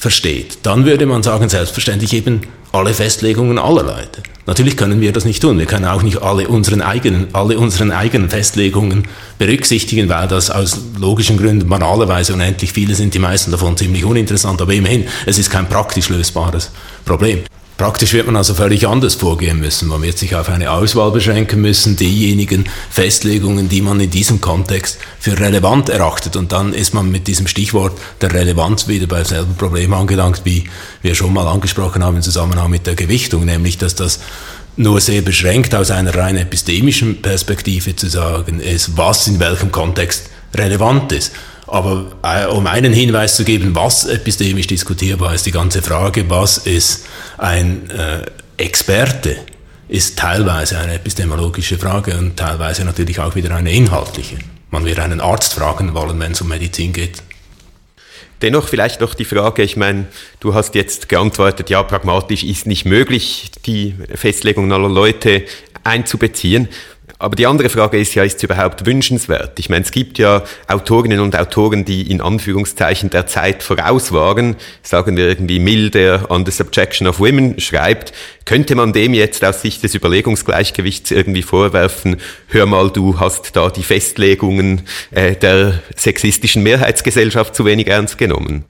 versteht, 0.00 0.60
dann 0.62 0.86
würde 0.86 1.04
man 1.04 1.22
sagen, 1.22 1.50
selbstverständlich 1.50 2.14
eben 2.14 2.40
alle 2.72 2.94
Festlegungen 2.94 3.58
aller 3.58 3.82
Leute. 3.82 4.22
Natürlich 4.46 4.76
können 4.78 5.02
wir 5.02 5.12
das 5.12 5.26
nicht 5.26 5.42
tun. 5.42 5.58
Wir 5.58 5.66
können 5.66 5.84
auch 5.84 6.02
nicht 6.02 6.22
alle 6.22 6.48
unseren 6.48 6.80
eigenen, 6.80 7.28
alle 7.34 7.58
unseren 7.58 7.92
eigenen 7.92 8.30
Festlegungen 8.30 9.06
berücksichtigen, 9.38 10.08
weil 10.08 10.26
das 10.26 10.50
aus 10.50 10.78
logischen 10.98 11.36
Gründen 11.36 11.68
normalerweise 11.68 12.32
unendlich 12.32 12.72
viele 12.72 12.94
sind, 12.94 13.12
die 13.12 13.18
meisten 13.18 13.50
davon 13.50 13.76
ziemlich 13.76 14.04
uninteressant, 14.04 14.62
aber 14.62 14.72
immerhin, 14.72 15.04
es 15.26 15.38
ist 15.38 15.50
kein 15.50 15.68
praktisch 15.68 16.08
lösbares 16.08 16.70
Problem. 17.04 17.40
Praktisch 17.80 18.12
wird 18.12 18.26
man 18.26 18.36
also 18.36 18.52
völlig 18.52 18.86
anders 18.86 19.14
vorgehen 19.14 19.58
müssen. 19.58 19.88
Man 19.88 20.02
wird 20.02 20.18
sich 20.18 20.34
auf 20.34 20.50
eine 20.50 20.70
Auswahl 20.70 21.12
beschränken 21.12 21.62
müssen, 21.62 21.96
diejenigen 21.96 22.66
Festlegungen, 22.90 23.70
die 23.70 23.80
man 23.80 23.98
in 24.00 24.10
diesem 24.10 24.42
Kontext 24.42 24.98
für 25.18 25.40
relevant 25.40 25.88
erachtet. 25.88 26.36
Und 26.36 26.52
dann 26.52 26.74
ist 26.74 26.92
man 26.92 27.10
mit 27.10 27.26
diesem 27.26 27.46
Stichwort 27.46 27.98
der 28.20 28.34
Relevanz 28.34 28.86
wieder 28.86 29.06
beim 29.06 29.24
selben 29.24 29.54
Problem 29.54 29.94
angelangt, 29.94 30.42
wie 30.44 30.64
wir 31.00 31.14
schon 31.14 31.32
mal 31.32 31.48
angesprochen 31.48 32.04
haben 32.04 32.16
im 32.16 32.22
Zusammenhang 32.22 32.70
mit 32.70 32.86
der 32.86 32.96
Gewichtung, 32.96 33.46
nämlich 33.46 33.78
dass 33.78 33.94
das 33.94 34.20
nur 34.76 35.00
sehr 35.00 35.22
beschränkt 35.22 35.74
aus 35.74 35.90
einer 35.90 36.14
rein 36.14 36.36
epistemischen 36.36 37.22
Perspektive 37.22 37.96
zu 37.96 38.10
sagen 38.10 38.60
ist, 38.60 38.98
was 38.98 39.26
in 39.26 39.40
welchem 39.40 39.72
Kontext 39.72 40.28
relevant 40.54 41.12
ist. 41.12 41.32
Aber 41.70 42.06
äh, 42.22 42.46
um 42.46 42.66
einen 42.66 42.92
Hinweis 42.92 43.36
zu 43.36 43.44
geben, 43.44 43.74
was 43.74 44.04
epistemisch 44.04 44.66
diskutierbar 44.66 45.34
ist, 45.34 45.46
die 45.46 45.52
ganze 45.52 45.82
Frage, 45.82 46.28
was 46.28 46.58
ist 46.58 47.06
ein 47.38 47.88
äh, 47.90 48.22
Experte, 48.56 49.36
ist 49.88 50.18
teilweise 50.18 50.78
eine 50.78 50.94
epistemologische 50.94 51.78
Frage 51.78 52.16
und 52.18 52.36
teilweise 52.36 52.84
natürlich 52.84 53.20
auch 53.20 53.34
wieder 53.36 53.54
eine 53.54 53.72
inhaltliche. 53.72 54.38
Man 54.70 54.84
wird 54.84 54.98
einen 54.98 55.20
Arzt 55.20 55.54
fragen 55.54 55.94
wollen, 55.94 56.18
wenn 56.20 56.32
es 56.32 56.40
um 56.40 56.48
Medizin 56.48 56.92
geht. 56.92 57.22
Dennoch 58.42 58.68
vielleicht 58.68 59.00
noch 59.00 59.14
die 59.14 59.24
Frage, 59.24 59.62
ich 59.62 59.76
meine, 59.76 60.06
du 60.40 60.54
hast 60.54 60.74
jetzt 60.74 61.08
geantwortet, 61.08 61.70
ja, 61.70 61.82
pragmatisch 61.82 62.42
ist 62.42 62.66
nicht 62.66 62.84
möglich, 62.84 63.50
die 63.66 63.94
Festlegung 64.14 64.72
aller 64.72 64.88
Leute 64.88 65.44
einzubeziehen. 65.84 66.68
Aber 67.20 67.36
die 67.36 67.46
andere 67.46 67.68
Frage 67.68 67.98
ist 67.98 68.14
ja, 68.14 68.24
ist 68.24 68.38
es 68.38 68.42
überhaupt 68.44 68.86
wünschenswert? 68.86 69.58
Ich 69.58 69.68
meine, 69.68 69.84
es 69.84 69.90
gibt 69.90 70.16
ja 70.16 70.42
Autorinnen 70.68 71.20
und 71.20 71.38
Autoren, 71.38 71.84
die 71.84 72.10
in 72.10 72.22
Anführungszeichen 72.22 73.10
der 73.10 73.26
Zeit 73.26 73.62
voraus 73.62 74.10
waren. 74.10 74.56
Sagen 74.82 75.18
wir 75.18 75.28
irgendwie 75.28 75.58
Mill, 75.58 75.90
der 75.90 76.30
on 76.30 76.46
the 76.46 76.50
subjection 76.50 77.06
of 77.06 77.20
women 77.20 77.60
schreibt. 77.60 78.14
Könnte 78.46 78.74
man 78.74 78.94
dem 78.94 79.12
jetzt 79.12 79.44
aus 79.44 79.60
Sicht 79.60 79.82
des 79.82 79.94
Überlegungsgleichgewichts 79.94 81.10
irgendwie 81.10 81.42
vorwerfen, 81.42 82.16
hör 82.48 82.64
mal, 82.64 82.88
du 82.90 83.20
hast 83.20 83.54
da 83.54 83.68
die 83.68 83.82
Festlegungen 83.82 84.86
äh, 85.10 85.36
der 85.36 85.82
sexistischen 85.94 86.62
Mehrheitsgesellschaft 86.62 87.54
zu 87.54 87.66
wenig 87.66 87.88
ernst 87.88 88.16
genommen? 88.16 88.64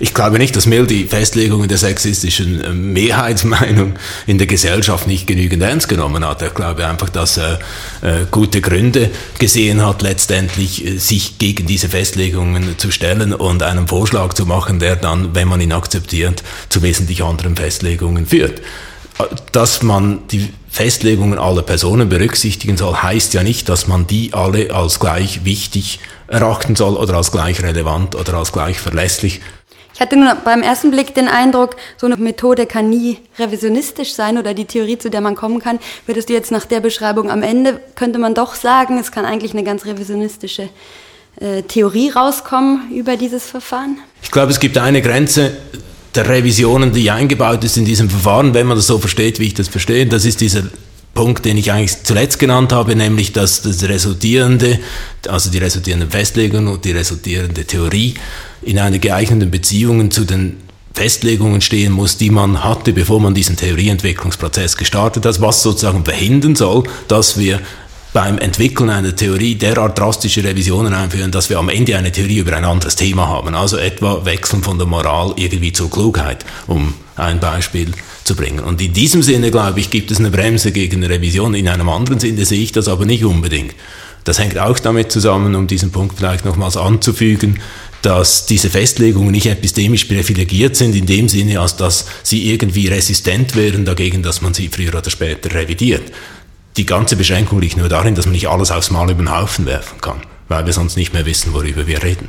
Ich 0.00 0.14
glaube 0.14 0.38
nicht, 0.38 0.54
dass 0.54 0.66
Mill 0.66 0.86
die 0.86 1.04
Festlegungen 1.04 1.68
der 1.68 1.78
sexistischen 1.78 2.62
äh, 2.62 2.72
Mehrheitsmeinung 2.72 3.94
in 4.26 4.38
der 4.38 4.46
Gesellschaft 4.46 5.08
nicht 5.08 5.26
genügend 5.26 5.62
ernst 5.62 5.88
genommen 5.88 6.24
hat. 6.24 6.40
Ich 6.42 6.54
glaube 6.54 6.86
einfach, 6.86 7.08
dass 7.08 7.36
er 7.36 7.58
äh, 8.02 8.24
gute 8.30 8.60
Gründe 8.60 9.10
gesehen 9.38 9.84
hat, 9.84 10.02
letztendlich 10.02 10.86
äh, 10.86 10.98
sich 10.98 11.38
gegen 11.38 11.66
diese 11.66 11.88
Festlegungen 11.88 12.78
zu 12.78 12.92
stellen 12.92 13.34
und 13.34 13.62
einen 13.64 13.88
Vorschlag 13.88 14.34
zu 14.34 14.46
machen, 14.46 14.78
der 14.78 14.94
dann, 14.94 15.34
wenn 15.34 15.48
man 15.48 15.60
ihn 15.60 15.72
akzeptiert, 15.72 16.44
zu 16.68 16.82
wesentlich 16.82 17.24
anderen 17.24 17.56
Festlegungen 17.56 18.26
führt. 18.26 18.62
Dass 19.50 19.82
man 19.82 20.28
die 20.28 20.48
Festlegungen 20.70 21.40
aller 21.40 21.62
Personen 21.62 22.08
berücksichtigen 22.08 22.76
soll, 22.76 22.94
heißt 22.94 23.34
ja 23.34 23.42
nicht, 23.42 23.68
dass 23.68 23.88
man 23.88 24.06
die 24.06 24.32
alle 24.32 24.72
als 24.72 25.00
gleich 25.00 25.44
wichtig 25.44 25.98
erachten 26.28 26.76
soll 26.76 26.94
oder 26.94 27.14
als 27.14 27.32
gleich 27.32 27.60
relevant 27.62 28.14
oder 28.14 28.34
als 28.34 28.52
gleich 28.52 28.78
verlässlich 28.78 29.40
ich 29.98 30.00
hatte 30.00 30.16
nur 30.16 30.32
beim 30.44 30.62
ersten 30.62 30.92
Blick 30.92 31.12
den 31.16 31.26
Eindruck, 31.26 31.74
so 31.96 32.06
eine 32.06 32.16
Methode 32.16 32.66
kann 32.66 32.88
nie 32.88 33.18
revisionistisch 33.36 34.12
sein 34.12 34.38
oder 34.38 34.54
die 34.54 34.64
Theorie, 34.64 34.96
zu 34.96 35.10
der 35.10 35.20
man 35.20 35.34
kommen 35.34 35.58
kann. 35.58 35.80
Würdest 36.06 36.28
du 36.28 36.34
jetzt 36.34 36.52
nach 36.52 36.66
der 36.66 36.78
Beschreibung 36.78 37.32
am 37.32 37.42
Ende, 37.42 37.80
könnte 37.96 38.20
man 38.20 38.32
doch 38.32 38.54
sagen, 38.54 38.98
es 39.00 39.10
kann 39.10 39.24
eigentlich 39.24 39.54
eine 39.54 39.64
ganz 39.64 39.86
revisionistische 39.86 40.68
äh, 41.40 41.62
Theorie 41.62 42.10
rauskommen 42.10 42.92
über 42.92 43.16
dieses 43.16 43.46
Verfahren? 43.46 43.98
Ich 44.22 44.30
glaube, 44.30 44.52
es 44.52 44.60
gibt 44.60 44.78
eine 44.78 45.02
Grenze 45.02 45.56
der 46.14 46.28
Revisionen, 46.28 46.92
die 46.92 47.10
eingebaut 47.10 47.64
ist 47.64 47.76
in 47.76 47.84
diesem 47.84 48.08
Verfahren, 48.08 48.54
wenn 48.54 48.68
man 48.68 48.76
das 48.76 48.86
so 48.86 49.00
versteht, 49.00 49.40
wie 49.40 49.48
ich 49.48 49.54
das 49.54 49.66
verstehe. 49.66 50.06
Das 50.06 50.24
ist 50.24 50.40
dieser 50.40 50.62
Punkt, 51.18 51.44
den 51.46 51.56
ich 51.56 51.72
eigentlich 51.72 52.04
zuletzt 52.04 52.38
genannt 52.38 52.72
habe, 52.72 52.94
nämlich 52.94 53.32
dass 53.32 53.62
das 53.62 53.82
resultierende, 53.82 54.78
also 55.26 55.50
die 55.50 55.58
resultierenden 55.58 56.12
Festlegungen 56.12 56.68
und 56.68 56.84
die 56.84 56.92
resultierende 56.92 57.64
Theorie 57.64 58.14
in 58.62 58.78
einer 58.78 59.00
geeigneten 59.00 59.50
Beziehung 59.50 60.12
zu 60.12 60.24
den 60.24 60.58
Festlegungen 60.94 61.60
stehen 61.60 61.90
muss, 61.90 62.18
die 62.18 62.30
man 62.30 62.62
hatte, 62.62 62.92
bevor 62.92 63.18
man 63.18 63.34
diesen 63.34 63.56
Theorieentwicklungsprozess 63.56 64.76
gestartet 64.76 65.26
hat, 65.26 65.40
was 65.40 65.64
sozusagen 65.64 66.04
verhindern 66.04 66.54
soll, 66.54 66.84
dass 67.08 67.36
wir 67.36 67.58
beim 68.12 68.38
Entwickeln 68.38 68.88
einer 68.88 69.16
Theorie 69.16 69.56
derart 69.56 69.98
drastische 69.98 70.44
Revisionen 70.44 70.94
einführen, 70.94 71.32
dass 71.32 71.50
wir 71.50 71.58
am 71.58 71.68
Ende 71.68 71.96
eine 71.96 72.12
Theorie 72.12 72.38
über 72.38 72.56
ein 72.56 72.64
anderes 72.64 72.94
Thema 72.94 73.26
haben. 73.26 73.56
Also 73.56 73.76
etwa 73.76 74.24
wechseln 74.24 74.62
von 74.62 74.78
der 74.78 74.86
Moral 74.86 75.32
irgendwie 75.34 75.72
zur 75.72 75.90
Klugheit, 75.90 76.44
um 76.68 76.94
ein 77.16 77.40
Beispiel 77.40 77.90
zu 77.90 77.98
bringen. 78.34 78.60
Und 78.60 78.80
in 78.80 78.92
diesem 78.92 79.22
Sinne, 79.22 79.50
glaube 79.50 79.80
ich, 79.80 79.90
gibt 79.90 80.10
es 80.10 80.18
eine 80.18 80.30
Bremse 80.30 80.72
gegen 80.72 81.02
eine 81.02 81.12
Revision. 81.12 81.54
In 81.54 81.68
einem 81.68 81.88
anderen 81.88 82.20
Sinne 82.20 82.44
sehe 82.44 82.62
ich 82.62 82.72
das 82.72 82.88
aber 82.88 83.06
nicht 83.06 83.24
unbedingt. 83.24 83.74
Das 84.24 84.38
hängt 84.38 84.58
auch 84.58 84.78
damit 84.78 85.10
zusammen, 85.10 85.54
um 85.54 85.66
diesen 85.66 85.90
Punkt 85.90 86.18
vielleicht 86.18 86.44
nochmals 86.44 86.76
anzufügen, 86.76 87.60
dass 88.02 88.46
diese 88.46 88.70
Festlegungen 88.70 89.30
nicht 89.30 89.46
epistemisch 89.46 90.04
privilegiert 90.04 90.76
sind, 90.76 90.94
in 90.94 91.06
dem 91.06 91.28
Sinne, 91.28 91.60
als 91.60 91.76
dass 91.76 92.06
sie 92.22 92.50
irgendwie 92.50 92.88
resistent 92.88 93.56
wären 93.56 93.84
dagegen, 93.84 94.22
dass 94.22 94.40
man 94.40 94.54
sie 94.54 94.68
früher 94.68 94.94
oder 94.94 95.10
später 95.10 95.52
revidiert. 95.54 96.12
Die 96.76 96.86
ganze 96.86 97.16
Beschränkung 97.16 97.60
liegt 97.60 97.76
nur 97.76 97.88
darin, 97.88 98.14
dass 98.14 98.26
man 98.26 98.32
nicht 98.32 98.48
alles 98.48 98.70
aufs 98.70 98.90
Mal 98.90 99.10
über 99.10 99.22
den 99.22 99.34
Haufen 99.34 99.66
werfen 99.66 100.00
kann, 100.00 100.20
weil 100.48 100.64
wir 100.64 100.72
sonst 100.72 100.96
nicht 100.96 101.12
mehr 101.12 101.26
wissen, 101.26 101.52
worüber 101.52 101.86
wir 101.86 102.02
reden. 102.02 102.28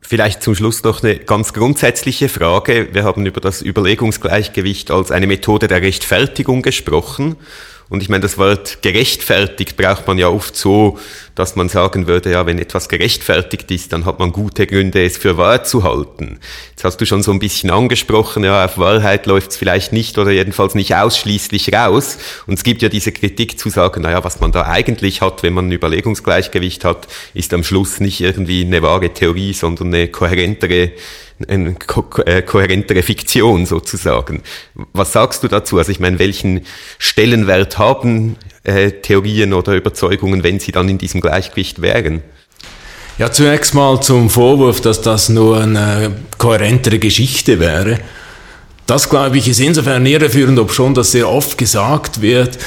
Vielleicht 0.00 0.42
zum 0.42 0.54
Schluss 0.54 0.82
noch 0.82 1.02
eine 1.02 1.18
ganz 1.18 1.52
grundsätzliche 1.52 2.28
Frage. 2.28 2.88
Wir 2.92 3.04
haben 3.04 3.26
über 3.26 3.40
das 3.40 3.62
Überlegungsgleichgewicht 3.62 4.90
als 4.90 5.10
eine 5.10 5.26
Methode 5.26 5.68
der 5.68 5.82
Rechtfertigung 5.82 6.62
gesprochen. 6.62 7.36
Und 7.90 8.04
ich 8.04 8.08
meine, 8.08 8.22
das 8.22 8.38
Wort 8.38 8.82
gerechtfertigt 8.82 9.76
braucht 9.76 10.06
man 10.06 10.16
ja 10.16 10.28
oft 10.28 10.56
so, 10.56 10.96
dass 11.34 11.56
man 11.56 11.68
sagen 11.68 12.06
würde, 12.06 12.30
ja, 12.30 12.46
wenn 12.46 12.60
etwas 12.60 12.88
gerechtfertigt 12.88 13.68
ist, 13.72 13.92
dann 13.92 14.04
hat 14.04 14.20
man 14.20 14.30
gute 14.30 14.68
Gründe, 14.68 15.04
es 15.04 15.18
für 15.18 15.36
wahr 15.36 15.64
zu 15.64 15.82
halten. 15.82 16.38
Jetzt 16.70 16.84
hast 16.84 16.98
du 16.98 17.04
schon 17.04 17.24
so 17.24 17.32
ein 17.32 17.40
bisschen 17.40 17.70
angesprochen, 17.70 18.44
ja, 18.44 18.64
auf 18.64 18.78
Wahrheit 18.78 19.26
läuft 19.26 19.50
es 19.50 19.56
vielleicht 19.56 19.92
nicht 19.92 20.18
oder 20.18 20.30
jedenfalls 20.30 20.76
nicht 20.76 20.94
ausschließlich 20.94 21.74
raus. 21.74 22.18
Und 22.46 22.54
es 22.54 22.62
gibt 22.62 22.80
ja 22.80 22.88
diese 22.88 23.10
Kritik 23.10 23.58
zu 23.58 23.70
sagen, 23.70 24.02
naja, 24.02 24.22
was 24.22 24.38
man 24.38 24.52
da 24.52 24.66
eigentlich 24.66 25.20
hat, 25.20 25.42
wenn 25.42 25.54
man 25.54 25.68
ein 25.68 25.72
Überlegungsgleichgewicht 25.72 26.84
hat, 26.84 27.08
ist 27.34 27.52
am 27.52 27.64
Schluss 27.64 27.98
nicht 27.98 28.20
irgendwie 28.20 28.64
eine 28.64 28.82
wahre 28.82 29.10
Theorie, 29.10 29.52
sondern 29.52 29.88
eine 29.88 30.06
kohärentere 30.06 30.92
eine 31.48 31.74
ko 31.74 32.04
äh, 32.24 32.42
kohärentere 32.42 33.02
Fiktion 33.02 33.66
sozusagen. 33.66 34.42
Was 34.92 35.12
sagst 35.12 35.42
du 35.42 35.48
dazu? 35.48 35.78
Also 35.78 35.90
ich 35.92 36.00
meine, 36.00 36.18
welchen 36.18 36.62
Stellenwert 36.98 37.78
haben 37.78 38.36
äh, 38.64 38.90
Theorien 38.90 39.52
oder 39.52 39.74
Überzeugungen, 39.74 40.42
wenn 40.42 40.60
sie 40.60 40.72
dann 40.72 40.88
in 40.88 40.98
diesem 40.98 41.20
Gleichgewicht 41.20 41.80
wären? 41.82 42.22
Ja, 43.18 43.30
zunächst 43.30 43.74
mal 43.74 44.00
zum 44.00 44.30
Vorwurf, 44.30 44.80
dass 44.80 45.02
das 45.02 45.28
nur 45.28 45.60
eine 45.60 46.12
kohärentere 46.38 46.98
Geschichte 46.98 47.60
wäre. 47.60 47.98
Das, 48.86 49.08
glaube 49.08 49.38
ich, 49.38 49.46
ist 49.46 49.60
insofern 49.60 50.06
irreführend, 50.06 50.58
ob 50.58 50.72
schon 50.72 50.94
das 50.94 51.12
sehr 51.12 51.28
oft 51.28 51.58
gesagt 51.58 52.22
wird, 52.22 52.58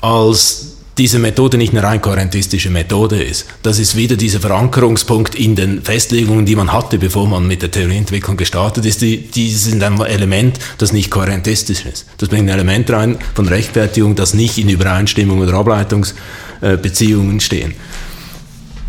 als 0.00 0.77
diese 0.98 1.20
Methode 1.20 1.58
nicht 1.58 1.72
eine 1.72 1.82
rein 1.82 2.02
kohärentistische 2.02 2.70
Methode 2.70 3.22
ist. 3.22 3.46
Das 3.62 3.78
ist 3.78 3.96
wieder 3.96 4.16
dieser 4.16 4.40
Verankerungspunkt 4.40 5.36
in 5.36 5.54
den 5.54 5.82
Festlegungen, 5.82 6.44
die 6.44 6.56
man 6.56 6.72
hatte, 6.72 6.98
bevor 6.98 7.28
man 7.28 7.46
mit 7.46 7.62
der 7.62 7.70
Theorieentwicklung 7.70 8.36
gestartet 8.36 8.84
ist. 8.84 9.00
Die, 9.00 9.18
die 9.18 9.50
sind 9.50 9.82
ein 9.82 10.00
Element, 10.00 10.58
das 10.78 10.92
nicht 10.92 11.10
kohärentistisch 11.10 11.86
ist. 11.86 12.06
Das 12.18 12.28
bringt 12.28 12.48
ein 12.48 12.54
Element 12.54 12.90
rein 12.90 13.18
von 13.34 13.46
Rechtfertigung, 13.46 14.16
das 14.16 14.34
nicht 14.34 14.58
in 14.58 14.68
Übereinstimmung 14.68 15.38
oder 15.38 15.54
Ableitungsbeziehungen 15.54 17.38
stehen. 17.38 17.74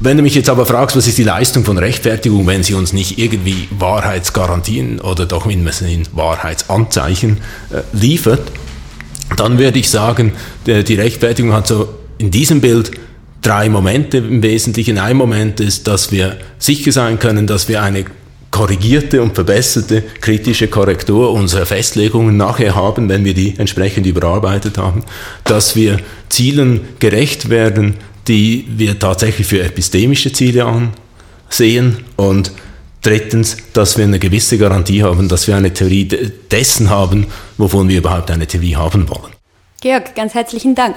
Wenn 0.01 0.17
du 0.17 0.23
mich 0.23 0.33
jetzt 0.33 0.49
aber 0.49 0.65
fragst, 0.65 0.95
was 0.95 1.07
ist 1.07 1.17
die 1.17 1.23
Leistung 1.23 1.65
von 1.65 1.77
Rechtfertigung, 1.77 2.47
wenn 2.47 2.63
sie 2.63 2.73
uns 2.73 2.93
nicht 2.93 3.19
irgendwie 3.19 3.67
Wahrheitsgarantien 3.77 5.01
oder 5.01 5.25
doch 5.25 5.45
mindestens 5.45 6.09
Wahrheitsanzeichen 6.13 7.37
äh, 7.69 7.81
liefert, 7.91 8.49
dann 9.35 9.59
würde 9.59 9.77
ich 9.77 9.89
sagen, 9.89 10.33
die 10.65 10.95
Rechtfertigung 10.95 11.53
hat 11.53 11.67
so 11.67 11.98
in 12.19 12.29
diesem 12.29 12.61
Bild 12.61 12.91
drei 13.41 13.69
Momente 13.69 14.17
im 14.17 14.43
Wesentlichen. 14.43 14.99
Ein 14.99 15.17
Moment 15.17 15.59
ist, 15.59 15.87
dass 15.87 16.11
wir 16.11 16.37
sicher 16.59 16.91
sein 16.91 17.17
können, 17.17 17.47
dass 17.47 17.67
wir 17.67 17.81
eine 17.81 18.05
korrigierte 18.51 19.21
und 19.21 19.35
verbesserte 19.35 20.03
kritische 20.21 20.67
Korrektur 20.67 21.31
unserer 21.31 21.65
Festlegungen 21.65 22.35
nachher 22.35 22.75
haben, 22.75 23.07
wenn 23.09 23.23
wir 23.23 23.33
die 23.33 23.55
entsprechend 23.57 24.05
überarbeitet 24.05 24.77
haben, 24.77 25.03
dass 25.43 25.75
wir 25.75 25.99
Zielen 26.29 26.81
gerecht 26.99 27.49
werden, 27.49 27.95
die 28.27 28.65
wir 28.69 28.99
tatsächlich 28.99 29.47
für 29.47 29.63
epistemische 29.63 30.33
Ziele 30.33 30.65
ansehen 30.65 31.97
und 32.15 32.51
drittens, 33.01 33.57
dass 33.73 33.97
wir 33.97 34.05
eine 34.05 34.19
gewisse 34.19 34.57
Garantie 34.57 35.03
haben, 35.03 35.29
dass 35.29 35.47
wir 35.47 35.55
eine 35.55 35.73
Theorie 35.73 36.07
dessen 36.51 36.89
haben, 36.89 37.27
wovon 37.57 37.87
wir 37.87 37.99
überhaupt 37.99 38.29
eine 38.29 38.47
Theorie 38.47 38.75
haben 38.75 39.07
wollen. 39.09 39.33
Georg, 39.81 40.15
ganz 40.15 40.33
herzlichen 40.33 40.75
Dank. 40.75 40.95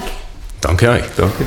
Danke 0.63 0.89
euch. 0.89 1.05
Danke. 1.17 1.45